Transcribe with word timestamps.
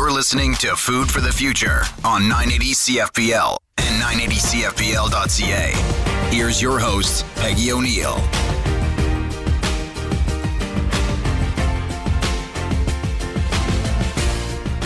You're 0.00 0.10
listening 0.10 0.54
to 0.54 0.74
Food 0.76 1.10
for 1.10 1.20
the 1.20 1.30
Future 1.30 1.82
on 2.06 2.22
980 2.22 2.72
CFPL 2.72 3.58
and 3.76 4.02
980CFPL.ca. 4.02 5.72
Here's 6.34 6.62
your 6.62 6.78
host, 6.78 7.26
Peggy 7.34 7.70
O'Neill. 7.70 8.16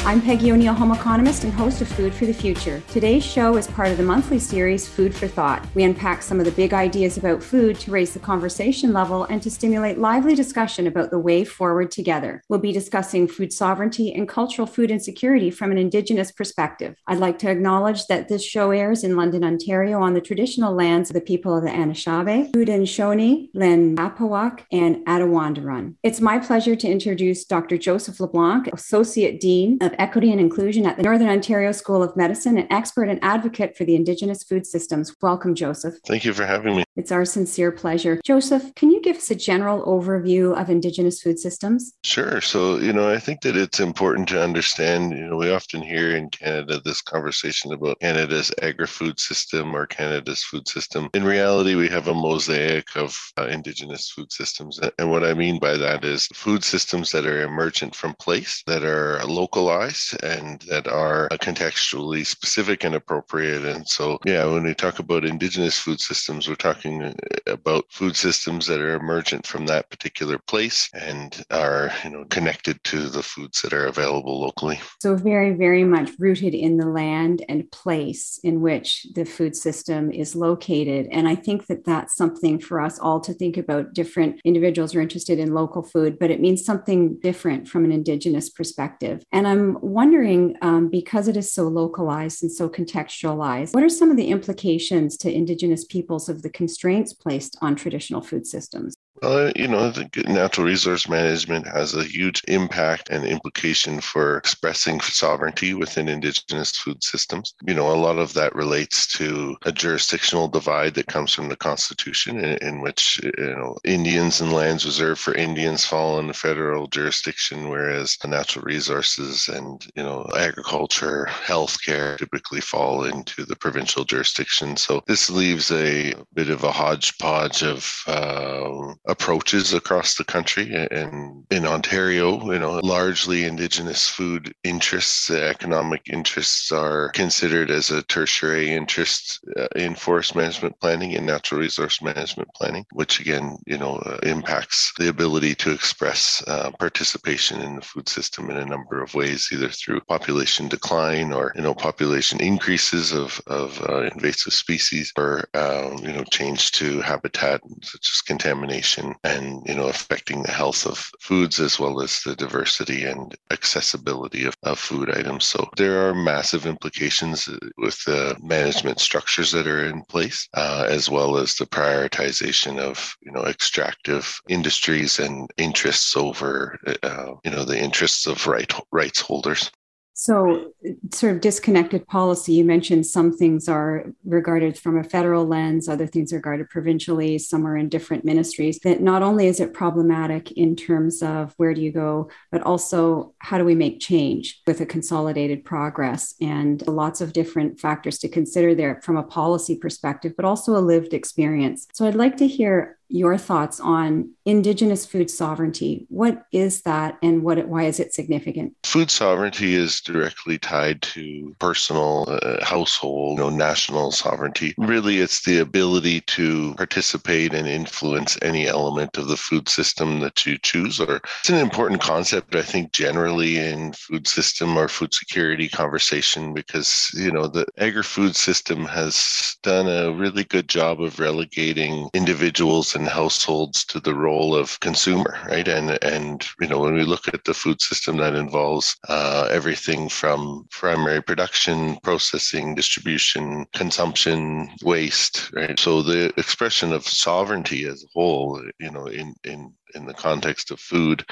I'm 0.07 0.21
Peggy 0.21 0.53
O'Neill, 0.53 0.75
home 0.75 0.93
economist 0.93 1.45
and 1.45 1.53
host 1.55 1.81
of 1.81 1.89
Food 1.89 2.13
for 2.13 2.27
the 2.27 2.35
Future. 2.35 2.83
Today's 2.89 3.25
show 3.25 3.57
is 3.57 3.67
part 3.67 3.89
of 3.89 3.97
the 3.97 4.03
monthly 4.03 4.39
series 4.39 4.87
Food 4.87 5.15
for 5.15 5.27
Thought. 5.27 5.67
We 5.75 5.83
unpack 5.83 6.23
some 6.23 6.39
of 6.39 6.45
the 6.45 6.53
big 6.53 6.75
ideas 6.75 7.17
about 7.17 7.43
food 7.43 7.81
to 7.81 7.91
raise 7.91 8.13
the 8.13 8.19
conversation 8.19 8.93
level 8.93 9.25
and 9.25 9.41
to 9.41 9.51
stimulate 9.51 9.97
lively 9.97 10.35
discussion 10.35 10.87
about 10.87 11.11
the 11.11 11.19
way 11.19 11.43
forward 11.43 11.91
together. 11.91 12.43
We'll 12.51 12.59
be 12.59 12.71
discussing 12.71 13.27
food 13.27 13.51
sovereignty 13.51 14.13
and 14.13 14.29
cultural 14.29 14.67
food 14.67 14.91
insecurity 14.91 15.51
from 15.51 15.73
an 15.73 15.79
Indigenous 15.79 16.31
perspective. 16.31 16.97
I'd 17.07 17.17
like 17.17 17.39
to 17.39 17.51
acknowledge 17.51 18.07
that 18.09 18.29
this 18.29 18.45
show 18.45 18.73
airs 18.73 19.05
in 19.05 19.17
London, 19.17 19.43
Ontario 19.43 20.03
on 20.03 20.13
the 20.13 20.21
traditional 20.21 20.75
lands 20.75 21.09
of 21.09 21.15
the 21.15 21.23
people 21.23 21.57
of 21.57 21.65
the 21.65 21.71
Anishinaabe, 21.71 22.53
Haudenosaunee, 22.53 23.53
Lenapawak, 23.57 24.67
and 24.71 24.97
Attawandaron. 25.07 25.95
It's 26.03 26.21
my 26.21 26.41
pleasure 26.41 26.77
to 26.77 26.87
introduce 26.87 27.47
Dr. 27.47 27.79
Joseph 27.79 28.21
LeBlanc, 28.21 28.67
Associate 28.67 29.41
Dean 29.41 29.79
of 29.81 29.94
Equity 29.99 30.31
and 30.31 30.41
Inclusion 30.41 30.87
at 30.87 30.97
the 30.97 31.03
Northern 31.03 31.29
Ontario 31.29 31.73
School 31.73 32.03
of 32.03 32.17
Medicine, 32.17 32.59
an 32.59 32.67
expert 32.71 33.09
and 33.09 33.19
advocate 33.23 33.77
for 33.77 33.85
the 33.85 33.95
Indigenous 33.95 34.43
food 34.43 34.67
systems. 34.67 35.15
Welcome, 35.21 35.55
Joseph. 35.55 35.95
Thank 36.07 36.25
you 36.25 36.33
for 36.33 36.47
having 36.47 36.77
me. 36.77 36.84
It's 36.97 37.11
our 37.11 37.25
sincere 37.25 37.73
pleasure. 37.73 38.21
Joseph, 38.25 38.73
can 38.77 38.91
you 38.91 39.01
give 39.01 39.17
us 39.17 39.31
a 39.31 39.35
general 39.35 39.85
overview 39.85 40.57
of 40.61 40.71
Indigenous 40.71 41.21
food 41.21 41.41
systems? 41.41 41.93
Sure. 42.05 42.41
So, 42.41 42.77
you 42.77 42.93
know, 42.93 43.11
I 43.11 43.19
think 43.19 43.41
that 43.41 43.57
it's 43.57 43.81
important 43.81 44.29
to 44.29 44.43
understand, 44.43 45.11
you 45.11 45.27
know, 45.27 45.37
we 45.37 45.51
often 45.51 45.83
hear 45.83 46.17
in 46.17 46.31
Canada 46.31 46.81
this 46.85 47.03
conversation 47.03 47.73
about 47.73 47.99
Canada's 48.01 48.53
agri 48.63 48.87
food 48.87 49.19
system 49.19 49.75
or 49.75 49.87
Canada's 49.87 50.45
food 50.45 50.69
system. 50.69 51.09
In 51.15 51.25
reality, 51.25 51.75
we 51.75 51.89
have 51.89 52.07
a 52.07 52.15
mosaic 52.15 52.87
of 52.95 53.17
uh, 53.39 53.47
Indigenous 53.47 54.11
food 54.11 54.31
systems. 54.31 54.79
And 54.99 55.11
what 55.11 55.25
I 55.25 55.35
mean 55.35 55.59
by 55.59 55.77
that 55.77 56.05
is 56.05 56.29
food 56.33 56.63
systems 56.63 57.11
that 57.11 57.27
are 57.27 57.43
emergent 57.43 57.97
from 57.97 58.15
place, 58.21 58.63
that 58.69 58.85
are 58.85 59.25
localized, 59.25 60.23
and 60.23 60.61
that 60.69 60.87
are 60.87 61.29
contextually 61.41 62.25
specific 62.25 62.85
and 62.85 62.95
appropriate. 62.95 63.65
And 63.65 63.87
so, 63.89 64.19
yeah, 64.25 64.45
when 64.47 64.63
we 64.63 64.75
talk 64.75 65.01
about 65.01 65.25
Indigenous 65.25 65.79
food 65.79 66.01
systems, 66.01 66.49
we're 66.49 66.55
talking 66.55 66.84
talking 66.85 67.03
uh, 67.03 67.13
about 67.47 67.85
food 67.91 68.17
systems 68.17 68.67
that 68.67 68.81
are 68.81 68.95
emergent 68.95 69.47
from 69.47 69.67
that 69.67 69.91
particular 69.91 70.39
place 70.39 70.89
and 70.95 71.45
are 71.51 71.91
you 72.05 72.11
know 72.11 72.25
connected 72.31 72.83
to 72.85 73.09
the 73.09 73.23
foods 73.23 73.63
that 73.63 73.73
are 73.73 73.87
available 73.87 74.41
locally. 74.41 74.81
So 75.01 75.17
very 75.17 75.53
very 75.53 75.85
much 75.85 76.11
rooted 76.19 76.55
in 76.55 76.77
the 76.77 76.87
land 76.87 77.45
and 77.49 77.71
place 77.71 78.39
in 78.43 78.61
which 78.61 79.07
the 79.15 79.25
food 79.25 79.57
system 79.57 80.11
is 80.11 80.35
located. 80.35 81.09
And 81.11 81.29
i 81.29 81.35
think 81.35 81.67
that 81.67 81.85
that's 81.85 82.17
something 82.17 82.59
for 82.59 82.81
us 82.81 82.99
all 82.99 83.21
to 83.21 83.35
think 83.35 83.57
about. 83.57 83.95
Different 83.95 84.41
individuals 84.45 84.95
are 84.95 85.01
interested 85.01 85.39
in 85.39 85.55
local 85.55 85.83
food 85.83 86.19
but 86.19 86.31
it 86.31 86.41
means 86.41 86.65
something 86.65 87.19
different 87.21 87.69
from 87.69 87.85
an 87.85 87.93
indigenous 87.93 88.49
perspective. 88.51 89.23
And 89.33 89.47
i'm 89.47 89.79
wondering 89.81 90.57
um, 90.63 90.89
because 90.89 91.29
it 91.29 91.37
is 91.37 91.53
so 91.53 91.65
localized 91.65 92.43
and 92.43 92.53
so 92.53 92.69
contextualized 92.69 93.75
what 93.75 93.85
are 93.85 93.89
some 93.89 94.11
of 94.11 94.17
the 94.17 94.29
implications 94.29 95.17
to 95.19 95.33
indigenous 95.33 95.85
peoples 95.85 96.29
of 96.29 96.43
the 96.43 96.51
constraints 96.75 97.13
placed 97.13 97.57
on 97.63 97.77
traditional 97.77 98.21
food 98.21 98.45
systems. 98.45 98.95
Well, 99.23 99.53
you 99.55 99.69
know, 99.69 99.91
the 99.91 100.09
natural 100.27 100.67
resource 100.67 101.09
management 101.09 101.69
has 101.69 101.95
a 101.95 102.03
huge 102.05 102.43
impact 102.49 103.09
and 103.11 103.25
implication 103.25 104.01
for 104.01 104.37
expressing 104.37 105.01
sovereignty 105.01 105.73
within 105.73 106.09
indigenous 106.09 106.73
food 106.73 107.03
systems. 107.03 107.55
You 107.65 107.75
know, 107.75 107.91
a 107.91 107.95
lot 107.95 108.19
of 108.19 108.35
that 108.35 108.55
relates 108.57 109.07
to 109.19 109.57
a 109.63 109.73
jurisdictional 109.73 110.49
divide 110.49 110.95
that 110.95 111.07
comes 111.07 111.33
from 111.33 111.49
the 111.49 111.57
Constitution, 111.57 112.45
in, 112.45 112.59
in 112.59 112.81
which, 112.81 113.21
you 113.23 113.55
know, 113.55 113.77
Indians 113.85 114.41
and 114.41 114.53
lands 114.53 114.85
reserved 114.85 115.21
for 115.21 115.33
Indians 115.35 115.85
fall 115.87 116.19
in 116.19 116.27
the 116.27 116.35
federal 116.35 116.89
jurisdiction, 116.89 117.69
whereas 117.69 118.17
the 118.17 118.29
natural 118.29 118.65
resources 118.65 119.49
and, 119.49 119.87
you 119.95 120.03
know, 120.03 120.27
agriculture, 120.37 121.29
healthcare 121.31 122.19
typically 122.19 122.61
fall 122.61 123.05
into 123.05 123.45
the 123.45 123.57
provincial 123.57 124.05
jurisdiction. 124.05 124.77
So 124.77 125.03
this 125.07 125.31
leaves 125.31 125.71
a 125.71 126.15
bit 126.35 126.51
of 126.51 126.65
a 126.65 126.73
hodgepodge 126.73 127.63
of 127.63 127.91
uh, 128.09 128.95
approaches 129.07 129.75
across 129.75 130.15
the 130.15 130.25
country. 130.25 130.75
And 130.91 131.45
in 131.51 131.67
Ontario, 131.67 132.53
you 132.53 132.59
know, 132.59 132.81
largely 132.83 133.45
Indigenous 133.45 134.09
food 134.09 134.55
interests, 134.65 135.31
economic 135.31 136.03
interests 136.11 136.73
are 136.73 137.11
considered 137.11 137.71
as 137.71 137.91
a 137.91 138.03
tertiary 138.03 138.73
interest 138.73 139.41
uh, 139.59 139.67
in 139.77 139.95
forest 139.95 140.35
management 140.35 140.79
planning 140.81 141.15
and 141.15 141.27
natural 141.27 141.61
resource 141.61 142.01
management 142.01 142.49
planning, 142.55 142.87
which 142.93 143.21
again, 143.21 143.59
you 143.67 143.77
know, 143.77 143.97
uh, 143.97 144.19
impacts 144.23 144.93
the 144.99 145.09
ability 145.09 145.55
to 145.55 145.71
express 145.71 146.43
uh, 146.47 146.71
participation 146.79 147.61
in 147.61 147.77
the 147.77 147.83
food 147.83 148.09
system 148.09 148.51
in 148.51 148.57
a 148.57 148.65
number 148.65 149.03
of 149.03 149.15
ways, 149.15 149.49
either 149.53 149.69
through 149.69 150.01
population 150.01 150.69
decline 150.69 151.33
or, 151.33 151.53
you 151.57 151.63
know, 151.63 151.75
population 151.75 152.41
increases 152.41 153.13
of, 153.13 153.41
of 153.47 153.81
uh, 153.89 154.03
invasive 154.15 154.53
species 154.53 155.13
or, 155.17 155.45
um, 155.55 155.99
you 155.99 156.13
know, 156.13 156.25
change 156.31 156.73
to 156.73 157.01
habitat 157.01 157.61
such 157.83 158.11
as 158.11 158.23
contamination 158.23 158.94
and 158.99 159.63
you 159.67 159.75
know 159.75 159.89
affecting 159.89 160.43
the 160.43 160.51
health 160.51 160.87
of 160.87 160.99
foods 161.21 161.61
as 161.61 161.79
well 161.79 162.01
as 162.01 162.21
the 162.23 162.35
diversity 162.37 163.05
and 163.05 163.35
accessibility 163.51 164.45
of, 164.45 164.57
of 164.63 164.79
food 164.79 165.11
items. 165.11 165.45
So 165.45 165.69
there 165.77 166.09
are 166.09 166.15
massive 166.15 166.67
implications 166.67 167.49
uh, 167.49 167.59
with 167.79 168.03
the 168.05 168.37
management 168.43 169.01
structures 169.01 169.53
that 169.53 169.67
are 169.67 169.87
in 169.87 170.03
place 170.03 170.49
uh, 170.55 170.87
as 170.89 171.11
well 171.11 171.37
as 171.37 171.55
the 171.55 171.67
prioritization 171.67 172.79
of 172.79 173.17
you 173.23 173.33
know 173.33 173.45
extractive 173.45 174.41
industries 174.49 175.19
and 175.19 175.51
interests 175.57 176.17
over 176.17 176.79
uh, 177.03 177.33
you 177.45 177.51
know 177.51 177.65
the 177.65 177.79
interests 177.79 178.27
of 178.27 178.47
right 178.47 178.73
rights 178.93 179.21
holders 179.21 179.71
so, 180.17 180.73
sort 181.13 181.35
of 181.35 181.41
disconnected 181.41 182.07
policy. 182.07 182.53
You 182.53 182.65
mentioned 182.65 183.05
some 183.05 183.37
things 183.37 183.69
are 183.69 184.07
regarded 184.25 184.79
from 184.79 184.97
a 184.97 185.03
federal 185.03 185.45
lens, 185.45 185.89
other 185.89 186.07
things 186.07 186.33
are 186.33 186.37
regarded 186.37 186.71
provincially, 186.71 187.37
some 187.39 187.67
are 187.67 187.77
in 187.77 187.89
different 187.89 188.25
ministries. 188.25 188.79
That 188.85 189.01
not 189.01 189.25
only 189.25 189.49
is 189.49 189.59
it 189.59 189.75
problematic 189.75 190.53
in 190.53 190.77
terms 190.77 191.21
of 191.21 191.53
where 191.57 191.75
do 191.75 191.81
you 191.81 191.91
go, 191.91 192.31
but 192.53 192.63
also 192.63 193.35
how 193.41 193.59
do 193.59 193.65
we 193.65 193.75
make 193.75 193.99
change 193.99 194.63
with 194.69 194.81
a 194.81 194.87
consolidated 194.87 195.65
progress 195.65 196.35
and 196.41 196.87
lots 196.87 197.21
of 197.21 197.33
different 197.33 197.81
factors 197.81 198.19
to 198.19 198.29
consider 198.29 198.73
there 198.73 199.01
from 199.03 199.17
a 199.17 199.23
policy 199.25 199.77
perspective, 199.77 200.35
but 200.37 200.45
also 200.45 200.77
a 200.77 200.79
lived 200.79 201.13
experience. 201.13 201.89
So, 201.93 202.07
I'd 202.07 202.15
like 202.15 202.37
to 202.37 202.47
hear 202.47 202.99
your 203.15 203.39
thoughts 203.39 203.79
on 203.79 204.29
indigenous 204.45 205.07
food 205.07 205.31
sovereignty. 205.31 206.05
What 206.09 206.47
is 206.51 206.83
that 206.83 207.17
and 207.23 207.45
what 207.45 207.69
why 207.69 207.85
is 207.85 208.01
it 208.01 208.13
significant? 208.13 208.75
Food 208.83 209.09
sovereignty 209.09 209.77
is 209.77 210.01
directly 210.01 210.59
tied 210.59 211.01
to 211.03 211.55
personal 211.61 212.27
uh, 212.29 212.65
household, 212.65 213.39
you 213.39 213.45
know, 213.45 213.51
national 213.51 214.11
sovereignty. 214.11 214.75
Really 214.79 215.19
it's 215.21 215.45
the 215.45 215.59
ability 215.59 216.23
to 216.23 216.75
participate 216.75 217.55
and 217.55 217.69
influence 217.69 218.37
any 218.43 218.67
element 218.67 219.17
of 219.17 219.29
the 219.29 219.37
food 219.37 219.69
system 219.69 220.19
that 220.19 220.45
you 220.45 220.59
choose 220.59 220.99
or 220.99 221.21
it's 221.39 221.51
an 221.51 221.57
important 221.59 222.01
concept 222.01 222.57
I 222.57 222.63
think 222.63 222.91
generally 222.91 223.59
in 223.59 223.93
food 223.93 224.27
system 224.27 224.77
or 224.77 224.89
food 224.89 225.15
security 225.15 225.69
conversation 225.69 226.53
because, 226.53 227.11
you 227.15 227.31
know, 227.31 227.47
the 227.47 227.65
agri-food 227.79 228.35
system 228.35 228.85
has 228.87 229.57
done 229.63 229.87
a 229.87 230.13
really 230.13 230.43
good 230.43 230.69
job 230.69 231.01
of 231.01 231.21
relegating 231.21 232.09
individuals 232.13 232.97
and 232.97 233.04
households 233.07 233.85
to 233.87 234.01
the 234.01 234.15
role 234.15 234.55
of 234.55 234.79
consumer, 234.81 235.39
right? 235.47 235.67
And 235.67 236.03
and 236.03 236.47
you 236.61 236.69
know 236.69 236.81
when 236.81 236.95
we 236.95 237.05
look 237.05 237.29
at 237.29 237.45
the 237.45 237.55
food 237.55 237.81
system, 237.81 238.17
that 238.19 238.35
involves 238.35 238.97
uh, 239.09 239.49
everything 239.51 240.09
from 240.09 240.67
primary 240.71 241.23
production, 241.23 241.99
processing, 242.03 242.75
distribution, 242.75 243.67
consumption, 243.73 244.71
waste, 244.83 245.51
right? 245.53 245.79
So 245.79 246.03
the 246.03 246.33
expression 246.39 246.93
of 246.93 247.07
sovereignty 247.07 247.87
as 247.87 248.03
a 248.03 248.09
whole, 248.13 248.63
you 248.79 248.91
know, 248.91 249.07
in 249.07 249.35
in 249.45 249.73
in 249.95 250.07
the 250.07 250.15
context 250.15 250.71
of 250.71 250.81
food 250.81 251.25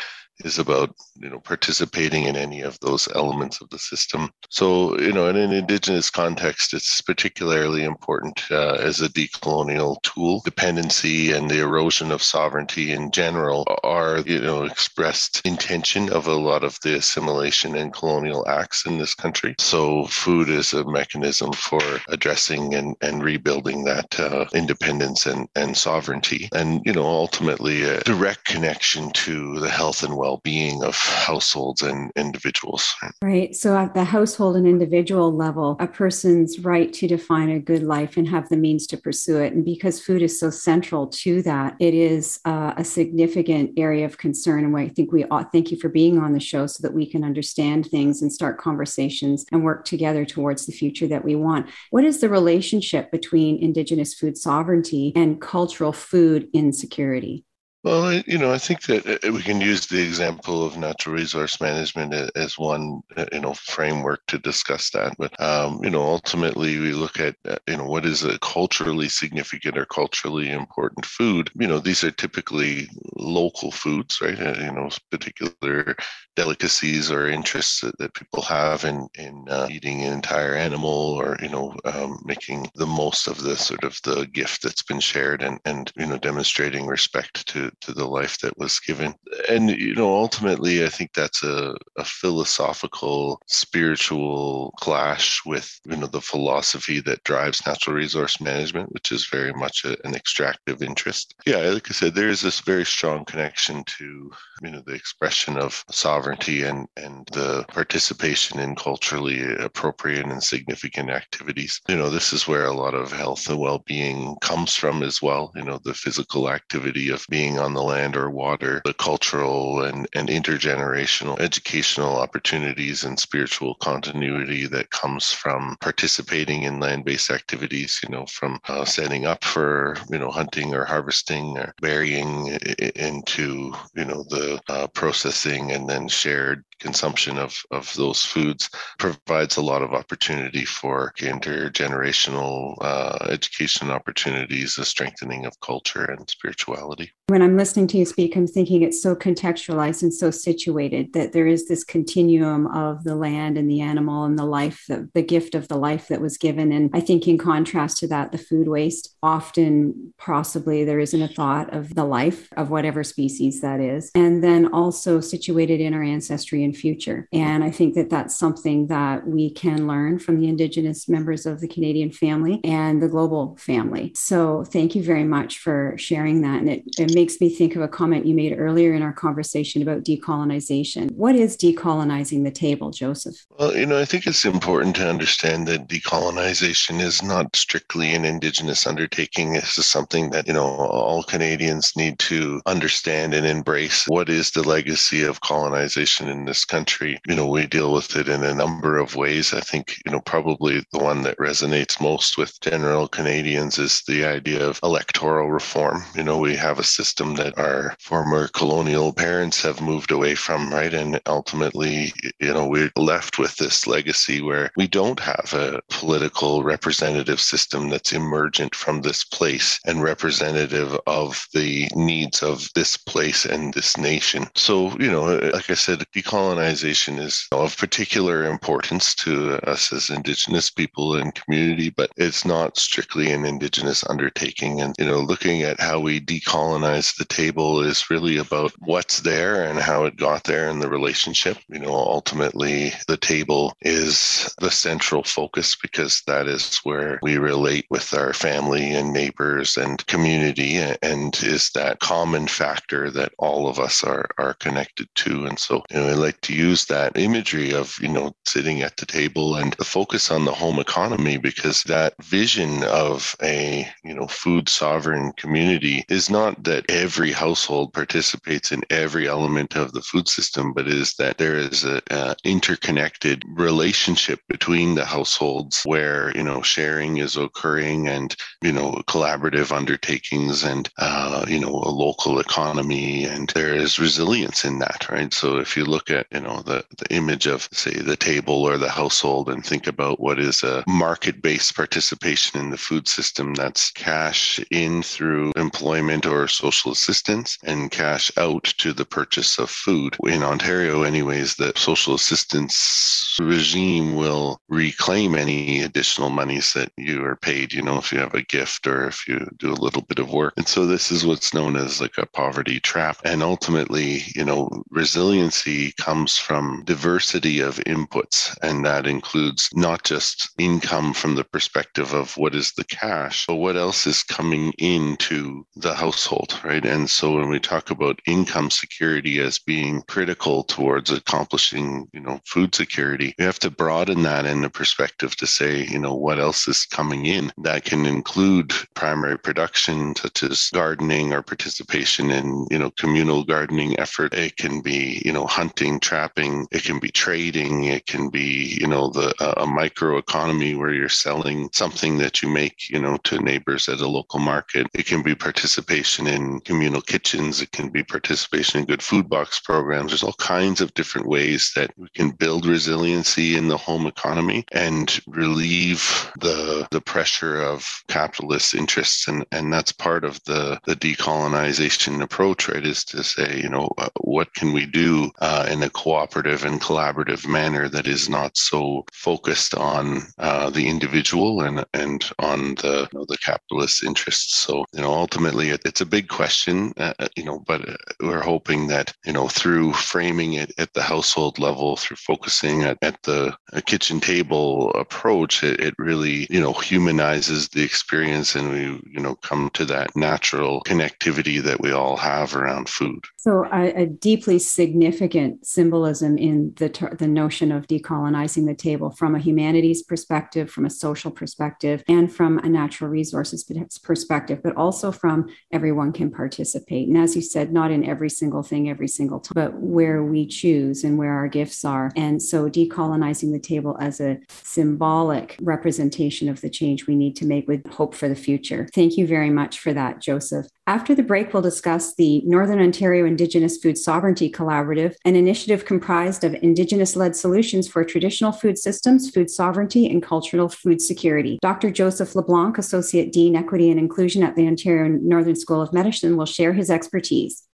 is 0.44 0.58
about 0.58 0.94
you 1.18 1.28
know 1.28 1.40
participating 1.40 2.24
in 2.24 2.36
any 2.36 2.60
of 2.62 2.78
those 2.80 3.08
elements 3.14 3.60
of 3.60 3.70
the 3.70 3.78
system. 3.78 4.30
So 4.50 4.98
you 4.98 5.12
know, 5.12 5.28
in 5.28 5.36
an 5.36 5.52
indigenous 5.52 6.10
context, 6.10 6.74
it's 6.74 7.00
particularly 7.00 7.84
important 7.84 8.42
uh, 8.50 8.74
as 8.74 9.00
a 9.00 9.08
decolonial 9.08 10.00
tool. 10.02 10.42
Dependency 10.44 11.32
and 11.32 11.50
the 11.50 11.60
erosion 11.60 12.10
of 12.10 12.22
sovereignty 12.22 12.92
in 12.92 13.10
general 13.10 13.66
are 13.84 14.20
you 14.20 14.40
know 14.40 14.64
expressed 14.64 15.40
intention 15.44 16.10
of 16.12 16.26
a 16.26 16.34
lot 16.34 16.64
of 16.64 16.78
the 16.82 16.96
assimilation 16.96 17.76
and 17.76 17.92
colonial 17.92 18.46
acts 18.48 18.86
in 18.86 18.98
this 18.98 19.14
country. 19.14 19.54
So 19.58 20.06
food 20.06 20.48
is 20.48 20.72
a 20.72 20.84
mechanism 20.84 21.52
for 21.52 21.80
addressing 22.08 22.74
and, 22.74 22.96
and 23.00 23.22
rebuilding 23.22 23.84
that 23.84 24.18
uh, 24.18 24.46
independence 24.54 25.26
and, 25.26 25.48
and 25.54 25.76
sovereignty, 25.76 26.48
and 26.52 26.82
you 26.84 26.92
know 26.92 27.06
ultimately 27.06 27.82
a 27.82 28.00
direct 28.00 28.44
connection 28.44 29.10
to 29.12 29.60
the 29.60 29.70
health 29.70 30.02
and 30.02 30.16
well 30.16 30.31
well-being 30.32 30.82
of 30.82 30.96
households 30.96 31.82
and 31.82 32.10
individuals. 32.16 32.94
Right. 33.22 33.54
So 33.54 33.76
at 33.76 33.92
the 33.92 34.04
household 34.04 34.56
and 34.56 34.66
individual 34.66 35.30
level, 35.30 35.76
a 35.78 35.86
person's 35.86 36.58
right 36.60 36.90
to 36.94 37.06
define 37.06 37.50
a 37.50 37.60
good 37.60 37.82
life 37.82 38.16
and 38.16 38.26
have 38.28 38.48
the 38.48 38.56
means 38.56 38.86
to 38.88 38.96
pursue 38.96 39.38
it. 39.40 39.52
And 39.52 39.62
because 39.62 40.00
food 40.00 40.22
is 40.22 40.40
so 40.40 40.48
central 40.48 41.06
to 41.08 41.42
that, 41.42 41.76
it 41.80 41.92
is 41.92 42.40
uh, 42.46 42.72
a 42.78 42.84
significant 42.84 43.72
area 43.76 44.06
of 44.06 44.16
concern. 44.16 44.64
And 44.64 44.74
I 44.74 44.88
think 44.88 45.12
we 45.12 45.26
ought, 45.26 45.52
thank 45.52 45.70
you 45.70 45.78
for 45.78 45.90
being 45.90 46.18
on 46.18 46.32
the 46.32 46.40
show 46.40 46.66
so 46.66 46.80
that 46.80 46.94
we 46.94 47.04
can 47.04 47.24
understand 47.24 47.86
things 47.86 48.22
and 48.22 48.32
start 48.32 48.56
conversations 48.58 49.44
and 49.52 49.62
work 49.62 49.84
together 49.84 50.24
towards 50.24 50.64
the 50.64 50.72
future 50.72 51.08
that 51.08 51.26
we 51.26 51.34
want. 51.34 51.68
What 51.90 52.04
is 52.04 52.22
the 52.22 52.30
relationship 52.30 53.10
between 53.12 53.62
Indigenous 53.62 54.14
food 54.14 54.38
sovereignty 54.38 55.12
and 55.14 55.42
cultural 55.42 55.92
food 55.92 56.48
insecurity? 56.54 57.44
Well, 57.84 58.12
you 58.28 58.38
know, 58.38 58.52
I 58.52 58.58
think 58.58 58.82
that 58.82 59.04
uh, 59.24 59.32
we 59.32 59.42
can 59.42 59.60
use 59.60 59.86
the 59.88 60.00
example 60.00 60.64
of 60.64 60.76
natural 60.76 61.16
resource 61.16 61.60
management 61.60 62.14
as 62.36 62.56
one, 62.56 63.00
uh, 63.16 63.26
you 63.32 63.40
know, 63.40 63.54
framework 63.54 64.20
to 64.28 64.38
discuss 64.38 64.90
that. 64.90 65.16
But, 65.18 65.38
um, 65.40 65.80
you 65.82 65.90
know, 65.90 66.02
ultimately 66.02 66.78
we 66.78 66.92
look 66.92 67.18
at, 67.18 67.34
uh, 67.44 67.56
you 67.66 67.76
know, 67.78 67.86
what 67.86 68.06
is 68.06 68.22
a 68.22 68.38
culturally 68.38 69.08
significant 69.08 69.76
or 69.76 69.84
culturally 69.86 70.52
important 70.52 71.04
food. 71.06 71.50
You 71.58 71.66
know, 71.66 71.80
these 71.80 72.04
are 72.04 72.12
typically 72.12 72.88
local 73.16 73.72
foods, 73.72 74.20
right? 74.20 74.38
You 74.38 74.72
know, 74.72 74.88
particular 75.10 75.96
delicacies 76.36 77.10
or 77.10 77.28
interests 77.28 77.80
that, 77.80 77.98
that 77.98 78.14
people 78.14 78.42
have 78.42 78.84
in 78.84 79.08
in 79.18 79.44
uh, 79.50 79.66
eating 79.70 80.02
an 80.02 80.12
entire 80.12 80.54
animal 80.54 80.90
or 81.20 81.36
you 81.42 81.48
know 81.48 81.74
um, 81.84 82.18
making 82.24 82.66
the 82.74 82.86
most 82.86 83.26
of 83.26 83.42
the 83.42 83.56
sort 83.56 83.84
of 83.84 83.98
the 84.04 84.26
gift 84.28 84.62
that's 84.62 84.82
been 84.82 85.00
shared 85.00 85.42
and 85.42 85.58
and 85.64 85.92
you 85.96 86.06
know 86.06 86.18
demonstrating 86.18 86.86
respect 86.86 87.46
to 87.48 87.70
to 87.80 87.92
the 87.92 88.06
life 88.06 88.38
that 88.40 88.56
was 88.58 88.78
given 88.80 89.14
and 89.48 89.70
you 89.70 89.94
know 89.94 90.14
ultimately 90.14 90.84
i 90.84 90.88
think 90.88 91.12
that's 91.12 91.42
a, 91.42 91.74
a 91.96 92.04
philosophical 92.04 93.40
spiritual 93.46 94.72
clash 94.78 95.40
with 95.46 95.80
you 95.86 95.96
know 95.96 96.06
the 96.06 96.20
philosophy 96.20 97.00
that 97.00 97.22
drives 97.24 97.64
natural 97.66 97.96
resource 97.96 98.40
management 98.40 98.92
which 98.92 99.12
is 99.12 99.26
very 99.26 99.52
much 99.54 99.84
a, 99.84 99.96
an 100.06 100.14
extractive 100.14 100.82
interest 100.82 101.34
yeah 101.46 101.58
like 101.58 101.90
i 101.90 101.92
said 101.92 102.14
there 102.14 102.28
is 102.28 102.40
this 102.40 102.60
very 102.60 102.84
strong 102.84 103.24
connection 103.24 103.82
to 103.84 104.30
you 104.62 104.70
know 104.70 104.82
the 104.86 104.94
expression 104.94 105.56
of 105.58 105.84
sovereignty 105.90 106.62
and, 106.62 106.86
and 106.96 107.28
the 107.32 107.64
participation 107.68 108.60
in 108.60 108.74
culturally 108.76 109.42
appropriate 109.56 110.26
and 110.26 110.42
significant 110.42 111.10
activities. 111.10 111.80
You 111.88 111.96
know, 111.96 112.10
this 112.10 112.32
is 112.32 112.46
where 112.46 112.66
a 112.66 112.72
lot 112.72 112.94
of 112.94 113.12
health 113.12 113.48
and 113.48 113.58
well 113.58 113.82
being 113.86 114.36
comes 114.40 114.74
from 114.74 115.02
as 115.02 115.20
well. 115.22 115.52
You 115.54 115.64
know, 115.64 115.78
the 115.84 115.94
physical 115.94 116.50
activity 116.50 117.08
of 117.08 117.24
being 117.28 117.58
on 117.62 117.74
the 117.74 117.82
land 117.82 118.16
or 118.16 118.28
water, 118.28 118.82
the 118.84 118.94
cultural 118.94 119.84
and, 119.84 120.06
and 120.14 120.28
intergenerational 120.28 121.38
educational 121.40 122.16
opportunities 122.16 123.04
and 123.04 123.18
spiritual 123.18 123.74
continuity 123.76 124.66
that 124.66 124.90
comes 124.90 125.32
from 125.32 125.76
participating 125.80 126.64
in 126.64 126.80
land 126.80 127.04
based 127.04 127.30
activities, 127.30 128.00
you 128.02 128.08
know, 128.08 128.26
from 128.26 128.60
uh, 128.68 128.84
setting 128.84 129.24
up 129.24 129.44
for, 129.44 129.96
you 130.10 130.18
know, 130.18 130.30
hunting 130.30 130.74
or 130.74 130.84
harvesting 130.84 131.56
or 131.56 131.72
berrying 131.80 132.48
into, 132.96 133.72
you 133.94 134.04
know, 134.04 134.24
the 134.24 134.60
uh, 134.68 134.86
processing 134.88 135.72
and 135.72 135.88
then 135.88 136.08
shared 136.08 136.64
consumption 136.82 137.38
of, 137.38 137.56
of 137.70 137.94
those 137.94 138.24
foods 138.24 138.68
provides 138.98 139.56
a 139.56 139.62
lot 139.62 139.82
of 139.82 139.92
opportunity 139.92 140.64
for 140.64 141.12
intergenerational 141.18 142.76
uh, 142.80 143.18
education 143.30 143.90
opportunities, 143.90 144.74
the 144.74 144.84
strengthening 144.84 145.46
of 145.46 145.58
culture 145.60 146.04
and 146.04 146.28
spirituality. 146.28 147.10
When 147.28 147.40
I'm 147.40 147.56
listening 147.56 147.86
to 147.88 147.98
you 147.98 148.04
speak, 148.04 148.36
I'm 148.36 148.46
thinking 148.46 148.82
it's 148.82 149.00
so 149.00 149.14
contextualized 149.14 150.02
and 150.02 150.12
so 150.12 150.30
situated 150.30 151.12
that 151.14 151.32
there 151.32 151.46
is 151.46 151.68
this 151.68 151.84
continuum 151.84 152.66
of 152.66 153.04
the 153.04 153.14
land 153.14 153.56
and 153.56 153.70
the 153.70 153.80
animal 153.80 154.24
and 154.24 154.38
the 154.38 154.44
life, 154.44 154.84
the, 154.88 155.08
the 155.14 155.22
gift 155.22 155.54
of 155.54 155.68
the 155.68 155.76
life 155.76 156.08
that 156.08 156.20
was 156.20 156.36
given. 156.36 156.72
And 156.72 156.90
I 156.92 157.00
think, 157.00 157.28
in 157.28 157.38
contrast 157.38 157.98
to 157.98 158.08
that, 158.08 158.32
the 158.32 158.38
food 158.38 158.68
waste, 158.68 159.16
often 159.22 160.12
possibly 160.18 160.84
there 160.84 160.98
isn't 160.98 161.22
a 161.22 161.28
thought 161.28 161.72
of 161.72 161.94
the 161.94 162.04
life 162.04 162.48
of 162.56 162.70
whatever 162.70 163.02
species 163.04 163.60
that 163.60 163.80
is. 163.80 164.10
And 164.14 164.42
then 164.42 164.72
also 164.74 165.20
situated 165.20 165.80
in 165.80 165.94
our 165.94 166.02
ancestry 166.02 166.64
and 166.64 166.71
future. 166.72 167.28
And 167.32 167.64
I 167.64 167.70
think 167.70 167.94
that 167.94 168.10
that's 168.10 168.36
something 168.36 168.86
that 168.88 169.26
we 169.26 169.50
can 169.50 169.86
learn 169.86 170.18
from 170.18 170.40
the 170.40 170.48
Indigenous 170.48 171.08
members 171.08 171.46
of 171.46 171.60
the 171.60 171.68
Canadian 171.68 172.10
family 172.10 172.60
and 172.64 173.02
the 173.02 173.08
global 173.08 173.56
family. 173.56 174.12
So 174.14 174.64
thank 174.64 174.94
you 174.94 175.02
very 175.02 175.24
much 175.24 175.58
for 175.58 175.94
sharing 175.98 176.42
that. 176.42 176.60
And 176.60 176.70
it, 176.70 176.82
it 176.98 177.14
makes 177.14 177.40
me 177.40 177.48
think 177.48 177.76
of 177.76 177.82
a 177.82 177.88
comment 177.88 178.26
you 178.26 178.34
made 178.34 178.58
earlier 178.58 178.94
in 178.94 179.02
our 179.02 179.12
conversation 179.12 179.82
about 179.82 180.04
decolonization. 180.04 181.10
What 181.12 181.34
is 181.34 181.56
decolonizing 181.56 182.44
the 182.44 182.50
table, 182.50 182.90
Joseph? 182.90 183.36
Well, 183.58 183.76
you 183.76 183.86
know, 183.86 183.98
I 183.98 184.04
think 184.04 184.26
it's 184.26 184.44
important 184.44 184.96
to 184.96 185.08
understand 185.08 185.66
that 185.68 185.88
decolonization 185.88 187.00
is 187.00 187.22
not 187.22 187.54
strictly 187.56 188.14
an 188.14 188.24
Indigenous 188.24 188.86
undertaking. 188.86 189.52
This 189.52 189.78
is 189.78 189.86
something 189.86 190.30
that, 190.30 190.46
you 190.46 190.52
know, 190.52 190.66
all 190.66 191.22
Canadians 191.22 191.92
need 191.96 192.18
to 192.20 192.60
understand 192.66 193.34
and 193.34 193.46
embrace. 193.46 194.06
What 194.08 194.28
is 194.28 194.50
the 194.50 194.62
legacy 194.62 195.22
of 195.22 195.40
colonization 195.40 196.28
in 196.28 196.44
this 196.44 196.61
country. 196.64 197.20
You 197.26 197.34
know, 197.34 197.46
we 197.46 197.66
deal 197.66 197.92
with 197.92 198.16
it 198.16 198.28
in 198.28 198.42
a 198.42 198.54
number 198.54 198.98
of 198.98 199.16
ways. 199.16 199.52
I 199.52 199.60
think, 199.60 199.96
you 200.04 200.12
know, 200.12 200.20
probably 200.20 200.84
the 200.92 200.98
one 200.98 201.22
that 201.22 201.38
resonates 201.38 202.00
most 202.00 202.38
with 202.38 202.60
general 202.60 203.08
Canadians 203.08 203.78
is 203.78 204.02
the 204.06 204.24
idea 204.24 204.66
of 204.66 204.80
electoral 204.82 205.50
reform. 205.50 206.04
You 206.14 206.22
know, 206.22 206.38
we 206.38 206.56
have 206.56 206.78
a 206.78 206.84
system 206.84 207.34
that 207.36 207.58
our 207.58 207.94
former 207.98 208.48
colonial 208.48 209.12
parents 209.12 209.62
have 209.62 209.80
moved 209.80 210.10
away 210.10 210.34
from, 210.34 210.72
right? 210.72 210.92
And 210.92 211.20
ultimately, 211.26 212.12
you 212.40 212.52
know, 212.52 212.66
we're 212.66 212.92
left 212.96 213.38
with 213.38 213.56
this 213.56 213.86
legacy 213.86 214.40
where 214.40 214.70
we 214.76 214.86
don't 214.86 215.20
have 215.20 215.52
a 215.54 215.80
political 215.88 216.62
representative 216.62 217.40
system 217.40 217.88
that's 217.90 218.12
emergent 218.12 218.74
from 218.74 219.02
this 219.02 219.24
place 219.24 219.80
and 219.86 220.02
representative 220.02 220.98
of 221.06 221.46
the 221.52 221.88
needs 221.94 222.42
of 222.42 222.68
this 222.74 222.96
place 222.96 223.44
and 223.44 223.74
this 223.74 223.96
nation. 223.96 224.46
So, 224.54 224.96
you 224.98 225.10
know, 225.10 225.36
like 225.52 225.70
I 225.70 225.74
said, 225.74 226.04
decolonization 226.14 226.51
colonization 226.52 227.18
is 227.18 227.46
of 227.50 227.74
particular 227.78 228.44
importance 228.44 229.14
to 229.14 229.54
us 229.66 229.90
as 229.90 230.10
Indigenous 230.10 230.68
people 230.68 231.16
and 231.16 231.34
community, 231.34 231.88
but 231.88 232.10
it's 232.18 232.44
not 232.44 232.76
strictly 232.76 233.32
an 233.32 233.46
Indigenous 233.46 234.04
undertaking. 234.10 234.82
And, 234.82 234.94
you 234.98 235.06
know, 235.06 235.20
looking 235.20 235.62
at 235.62 235.80
how 235.80 235.98
we 235.98 236.20
decolonize 236.20 237.16
the 237.16 237.24
table 237.24 237.80
is 237.80 238.10
really 238.10 238.36
about 238.36 238.72
what's 238.80 239.20
there 239.20 239.64
and 239.64 239.78
how 239.78 240.04
it 240.04 240.18
got 240.18 240.44
there 240.44 240.68
and 240.68 240.82
the 240.82 240.90
relationship. 240.90 241.56
You 241.70 241.78
know, 241.78 241.94
ultimately, 241.94 242.92
the 243.08 243.16
table 243.16 243.72
is 243.80 244.54
the 244.60 244.70
central 244.70 245.22
focus 245.22 245.74
because 245.80 246.22
that 246.26 246.48
is 246.48 246.80
where 246.82 247.18
we 247.22 247.38
relate 247.38 247.86
with 247.88 248.12
our 248.12 248.34
family 248.34 248.90
and 248.90 249.10
neighbors 249.10 249.78
and 249.78 250.06
community 250.06 250.76
and 250.76 251.34
is 251.42 251.70
that 251.70 252.00
common 252.00 252.46
factor 252.46 253.10
that 253.10 253.32
all 253.38 253.68
of 253.68 253.78
us 253.78 254.04
are, 254.04 254.28
are 254.36 254.52
connected 254.54 255.08
to. 255.14 255.46
And 255.46 255.58
so, 255.58 255.82
you 255.90 255.96
know, 255.96 256.08
I 256.08 256.14
like 256.32 256.40
to 256.40 256.54
use 256.54 256.86
that 256.86 257.16
imagery 257.16 257.74
of, 257.74 257.94
you 258.00 258.08
know, 258.08 258.32
sitting 258.46 258.80
at 258.80 258.96
the 258.96 259.04
table 259.04 259.56
and 259.56 259.74
the 259.74 259.84
focus 259.84 260.30
on 260.30 260.46
the 260.46 260.52
home 260.52 260.78
economy 260.78 261.36
because 261.36 261.82
that 261.82 262.14
vision 262.22 262.82
of 262.84 263.36
a, 263.42 263.86
you 264.02 264.14
know, 264.14 264.26
food 264.26 264.68
sovereign 264.68 265.30
community 265.36 266.04
is 266.08 266.30
not 266.30 266.62
that 266.64 266.90
every 266.90 267.32
household 267.32 267.92
participates 267.92 268.72
in 268.72 268.80
every 268.88 269.28
element 269.28 269.76
of 269.76 269.92
the 269.92 270.00
food 270.00 270.26
system, 270.26 270.72
but 270.72 270.88
is 270.88 271.14
that 271.18 271.36
there 271.36 271.56
is 271.56 271.84
a, 271.84 272.00
a 272.10 272.34
interconnected 272.44 273.42
relationship 273.46 274.40
between 274.48 274.94
the 274.94 275.04
households 275.04 275.82
where, 275.84 276.32
you 276.34 276.42
know, 276.42 276.62
sharing 276.62 277.18
is 277.18 277.36
occurring 277.36 278.08
and, 278.08 278.34
you 278.62 278.72
know, 278.72 278.92
collaborative 279.06 279.70
undertakings 279.70 280.64
and, 280.64 280.88
uh, 280.98 281.44
you 281.46 281.60
know, 281.60 281.74
a 281.84 281.92
local 282.06 282.40
economy 282.40 283.24
and 283.26 283.50
there 283.50 283.74
is 283.74 283.98
resilience 283.98 284.64
in 284.64 284.78
that, 284.78 285.06
right? 285.10 285.34
So 285.34 285.58
if 285.58 285.76
you 285.76 285.84
look 285.84 286.10
at 286.22 286.32
you 286.32 286.46
know 286.46 286.62
the, 286.62 286.84
the 286.98 287.14
image 287.14 287.46
of 287.46 287.68
say 287.72 287.92
the 287.92 288.16
table 288.16 288.62
or 288.62 288.78
the 288.78 288.88
household 288.88 289.48
and 289.48 289.64
think 289.64 289.86
about 289.86 290.20
what 290.20 290.38
is 290.38 290.62
a 290.62 290.84
market-based 290.86 291.74
participation 291.74 292.60
in 292.60 292.70
the 292.70 292.76
food 292.76 293.08
system 293.08 293.54
that's 293.54 293.90
cash 293.92 294.60
in 294.70 295.02
through 295.02 295.52
employment 295.56 296.26
or 296.26 296.48
social 296.48 296.92
assistance 296.92 297.58
and 297.64 297.90
cash 297.90 298.30
out 298.36 298.64
to 298.64 298.92
the 298.92 299.04
purchase 299.04 299.58
of 299.58 299.70
food. 299.70 300.16
In 300.26 300.42
ontario 300.42 301.02
anyways 301.02 301.56
the 301.56 301.72
social 301.76 302.14
assistance 302.14 303.36
regime 303.40 304.14
will 304.14 304.60
reclaim 304.68 305.34
any 305.34 305.82
additional 305.82 306.30
monies 306.30 306.72
that 306.74 306.92
you 306.96 307.24
are 307.24 307.36
paid 307.36 307.72
you 307.72 307.82
know 307.82 307.98
if 307.98 308.12
you 308.12 308.18
have 308.18 308.34
a 308.34 308.42
gift 308.42 308.86
or 308.86 309.06
if 309.06 309.26
you 309.26 309.46
do 309.58 309.72
a 309.72 309.82
little 309.84 310.02
bit 310.02 310.18
of 310.18 310.32
work. 310.32 310.54
And 310.56 310.68
so 310.68 310.86
this 310.86 311.10
is 311.10 311.26
what's 311.26 311.54
known 311.54 311.76
as 311.76 312.00
like 312.00 312.18
a 312.18 312.26
poverty 312.26 312.80
trap. 312.80 313.18
And 313.24 313.42
ultimately 313.42 314.22
you 314.34 314.44
know 314.44 314.82
resiliency 314.90 315.92
comes 315.92 316.11
comes 316.12 316.36
from 316.36 316.82
diversity 316.84 317.60
of 317.60 317.76
inputs. 317.86 318.54
And 318.60 318.84
that 318.84 319.06
includes 319.06 319.70
not 319.72 320.04
just 320.04 320.50
income 320.58 321.14
from 321.14 321.36
the 321.36 321.44
perspective 321.44 322.12
of 322.12 322.36
what 322.36 322.54
is 322.54 322.72
the 322.72 322.84
cash, 322.84 323.46
but 323.46 323.54
what 323.54 323.78
else 323.78 324.06
is 324.06 324.22
coming 324.22 324.74
into 324.76 325.66
the 325.74 325.94
household, 325.94 326.60
right? 326.62 326.84
And 326.84 327.08
so 327.08 327.36
when 327.36 327.48
we 327.48 327.58
talk 327.58 327.90
about 327.90 328.20
income 328.26 328.70
security 328.70 329.40
as 329.40 329.58
being 329.58 330.02
critical 330.06 330.64
towards 330.64 331.10
accomplishing, 331.10 332.06
you 332.12 332.20
know, 332.20 332.38
food 332.44 332.74
security, 332.74 333.34
we 333.38 333.44
have 333.46 333.60
to 333.60 333.70
broaden 333.70 334.22
that 334.24 334.44
in 334.44 334.60
the 334.60 334.68
perspective 334.68 335.34
to 335.36 335.46
say, 335.46 335.86
you 335.86 335.98
know, 335.98 336.14
what 336.14 336.38
else 336.38 336.68
is 336.68 336.84
coming 336.84 337.24
in 337.24 337.50
that 337.56 337.86
can 337.86 338.04
include 338.04 338.70
primary 338.92 339.38
production 339.38 340.14
such 340.14 340.42
as 340.42 340.68
gardening 340.74 341.32
or 341.32 341.40
participation 341.40 342.30
in, 342.30 342.66
you 342.70 342.78
know, 342.78 342.90
communal 342.98 343.44
gardening 343.44 343.98
effort. 343.98 344.34
It 344.34 344.58
can 344.58 344.82
be, 344.82 345.22
you 345.24 345.32
know, 345.32 345.46
hunting, 345.46 346.01
trapping. 346.02 346.66
It 346.70 346.84
can 346.84 346.98
be 346.98 347.10
trading. 347.10 347.84
It 347.84 348.06
can 348.06 348.28
be, 348.28 348.78
you 348.80 348.86
know, 348.86 349.08
the 349.08 349.32
uh, 349.40 349.54
a 349.58 349.66
micro 349.66 350.18
economy 350.18 350.74
where 350.74 350.92
you're 350.92 351.08
selling 351.08 351.70
something 351.72 352.18
that 352.18 352.42
you 352.42 352.48
make, 352.48 352.90
you 352.90 353.00
know, 353.00 353.16
to 353.24 353.38
neighbors 353.38 353.88
at 353.88 354.00
a 354.00 354.08
local 354.08 354.40
market. 354.40 354.86
It 354.94 355.06
can 355.06 355.22
be 355.22 355.34
participation 355.34 356.26
in 356.26 356.60
communal 356.60 357.00
kitchens. 357.00 357.62
It 357.62 357.72
can 357.72 357.88
be 357.88 358.02
participation 358.02 358.80
in 358.80 358.86
good 358.86 359.02
food 359.02 359.28
box 359.28 359.60
programs. 359.60 360.10
There's 360.10 360.22
all 360.22 360.34
kinds 360.34 360.80
of 360.80 360.92
different 360.94 361.28
ways 361.28 361.72
that 361.76 361.92
we 361.96 362.08
can 362.14 362.30
build 362.30 362.66
resiliency 362.66 363.56
in 363.56 363.68
the 363.68 363.76
home 363.76 364.06
economy 364.06 364.64
and 364.72 365.20
relieve 365.26 366.30
the 366.40 366.86
the 366.90 367.00
pressure 367.00 367.62
of 367.62 367.88
capitalist 368.08 368.74
interests 368.74 369.28
and 369.28 369.44
and 369.52 369.72
that's 369.72 369.92
part 369.92 370.24
of 370.24 370.42
the 370.44 370.78
the 370.86 370.96
decolonization 370.96 372.22
approach 372.22 372.68
right 372.68 372.86
is 372.86 373.04
to 373.04 373.22
say 373.22 373.60
you 373.62 373.68
know 373.68 373.90
uh, 373.98 374.08
what 374.20 374.52
can 374.54 374.72
we 374.72 374.86
do 374.86 375.30
uh, 375.40 375.66
in 375.70 375.82
a 375.82 375.90
cooperative 375.92 376.64
and 376.64 376.80
collaborative 376.80 377.46
manner 377.48 377.88
that 377.88 378.06
is 378.06 378.28
not 378.28 378.56
so 378.56 379.04
focused 379.12 379.74
on 379.74 380.22
uh, 380.38 380.70
the 380.70 380.88
individual 380.88 381.62
and 381.62 381.84
and 381.94 382.30
on 382.38 382.74
the 382.76 383.08
you 383.12 383.18
know, 383.18 383.24
the 383.28 383.38
capitalist 383.38 384.04
interests. 384.04 384.56
So 384.56 384.84
you 384.92 385.00
know 385.00 385.12
ultimately 385.12 385.70
it, 385.70 385.82
it's 385.84 386.00
a 386.00 386.06
big 386.06 386.28
question 386.28 386.92
uh, 386.96 387.14
uh 387.18 387.28
you 387.36 387.44
know 387.44 387.58
but 387.66 387.88
uh, 387.88 387.96
we're 388.20 388.42
hoping 388.42 388.86
that 388.88 389.14
you 389.24 389.32
know 389.32 389.48
through 389.48 389.92
framing 389.92 390.54
it 390.54 390.72
at 390.78 390.92
the 390.94 391.02
household 391.02 391.58
level 391.58 391.96
through 391.96 392.16
focusing 392.16 392.82
at, 392.82 392.98
at 393.02 393.22
the 393.22 393.54
kitchen 393.86 394.20
table 394.20 394.90
approach 394.92 395.62
it, 395.62 395.80
it 395.80 395.94
really 395.98 396.46
you 396.50 396.60
know 396.60 396.72
humanizes 396.72 397.68
the 397.68 397.82
experience 397.82 398.54
and 398.54 398.70
we 398.70 398.82
you 399.10 399.20
know 399.20 399.34
come 399.36 399.70
to 399.74 399.84
that 399.84 400.14
natural 400.16 400.82
connectivity 400.82 401.62
that 401.62 401.80
we 401.80 401.92
all 401.92 402.16
have 402.16 402.54
around 402.54 402.88
food. 402.88 403.24
So 403.36 403.64
a, 403.72 404.02
a 404.02 404.06
deeply 404.06 404.58
significant 404.58 405.66
symbolism 405.82 406.38
in 406.38 406.72
the 406.76 406.88
ter- 406.88 407.14
the 407.16 407.26
notion 407.26 407.72
of 407.72 407.86
decolonizing 407.88 408.66
the 408.66 408.74
table 408.88 409.10
from 409.10 409.34
a 409.34 409.38
humanities 409.48 410.00
perspective 410.02 410.70
from 410.70 410.84
a 410.84 410.90
social 410.90 411.30
perspective 411.30 412.04
and 412.08 412.32
from 412.32 412.58
a 412.58 412.68
natural 412.68 413.10
resources 413.10 413.60
perspective 414.02 414.60
but 414.62 414.76
also 414.76 415.10
from 415.10 415.48
everyone 415.72 416.12
can 416.12 416.30
participate 416.30 417.08
and 417.08 417.18
as 417.18 417.34
you 417.34 417.42
said 417.42 417.72
not 417.72 417.90
in 417.90 418.04
every 418.04 418.30
single 418.30 418.62
thing 418.62 418.88
every 418.88 419.08
single 419.08 419.40
time 419.40 419.54
but 419.54 419.72
where 419.80 420.22
we 420.22 420.46
choose 420.46 421.02
and 421.02 421.18
where 421.18 421.32
our 421.32 421.48
gifts 421.48 421.84
are 421.84 422.12
and 422.16 422.40
so 422.40 422.68
decolonizing 422.68 423.50
the 423.52 423.58
table 423.58 423.96
as 424.00 424.20
a 424.20 424.38
symbolic 424.48 425.56
representation 425.60 426.48
of 426.48 426.60
the 426.60 426.70
change 426.70 427.06
we 427.06 427.14
need 427.14 427.34
to 427.36 427.46
make 427.46 427.66
with 427.66 427.86
hope 427.92 428.14
for 428.14 428.28
the 428.28 428.34
future. 428.34 428.88
Thank 428.94 429.16
you 429.16 429.26
very 429.26 429.50
much 429.50 429.78
for 429.78 429.92
that, 429.92 430.20
Joseph. 430.20 430.66
After 430.86 431.14
the 431.14 431.22
break, 431.22 431.52
we'll 431.52 431.62
discuss 431.62 432.14
the 432.14 432.42
Northern 432.44 432.80
Ontario 432.80 433.24
Indigenous 433.24 433.78
Food 433.78 433.96
Sovereignty 433.96 434.50
Collaborative, 434.50 435.14
an 435.24 435.36
initiative 435.36 435.71
comprised 435.84 436.44
of 436.44 436.54
Indigenous 436.62 437.16
led 437.16 437.34
solutions 437.34 437.88
for 437.88 438.04
traditional 438.04 438.52
food 438.52 438.78
systems, 438.78 439.30
food 439.30 439.50
sovereignty, 439.50 440.08
and 440.08 440.22
cultural 440.22 440.68
food 440.68 441.00
security. 441.00 441.58
Dr. 441.62 441.90
Joseph 441.90 442.36
LeBlanc, 442.36 442.78
Associate 442.78 443.32
Dean, 443.32 443.56
Equity 443.56 443.90
and 443.90 443.98
Inclusion 443.98 444.42
at 444.42 444.54
the 444.54 444.66
Ontario 444.66 445.18
Northern 445.22 445.56
School 445.56 445.80
of 445.80 445.92
Medicine, 445.92 446.36
will 446.36 446.46
share 446.46 446.74
his 446.74 446.90
expertise. 446.90 447.66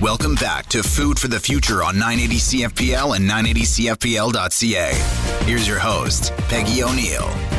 Welcome 0.00 0.34
back 0.34 0.66
to 0.70 0.82
Food 0.82 1.18
for 1.18 1.28
the 1.28 1.38
Future 1.38 1.84
on 1.84 1.98
980 1.98 2.36
CFPL 2.36 3.14
and 3.14 3.30
980CFPL.ca. 3.30 5.44
Here's 5.44 5.68
your 5.68 5.78
host, 5.78 6.32
Peggy 6.48 6.82
O'Neill. 6.82 7.51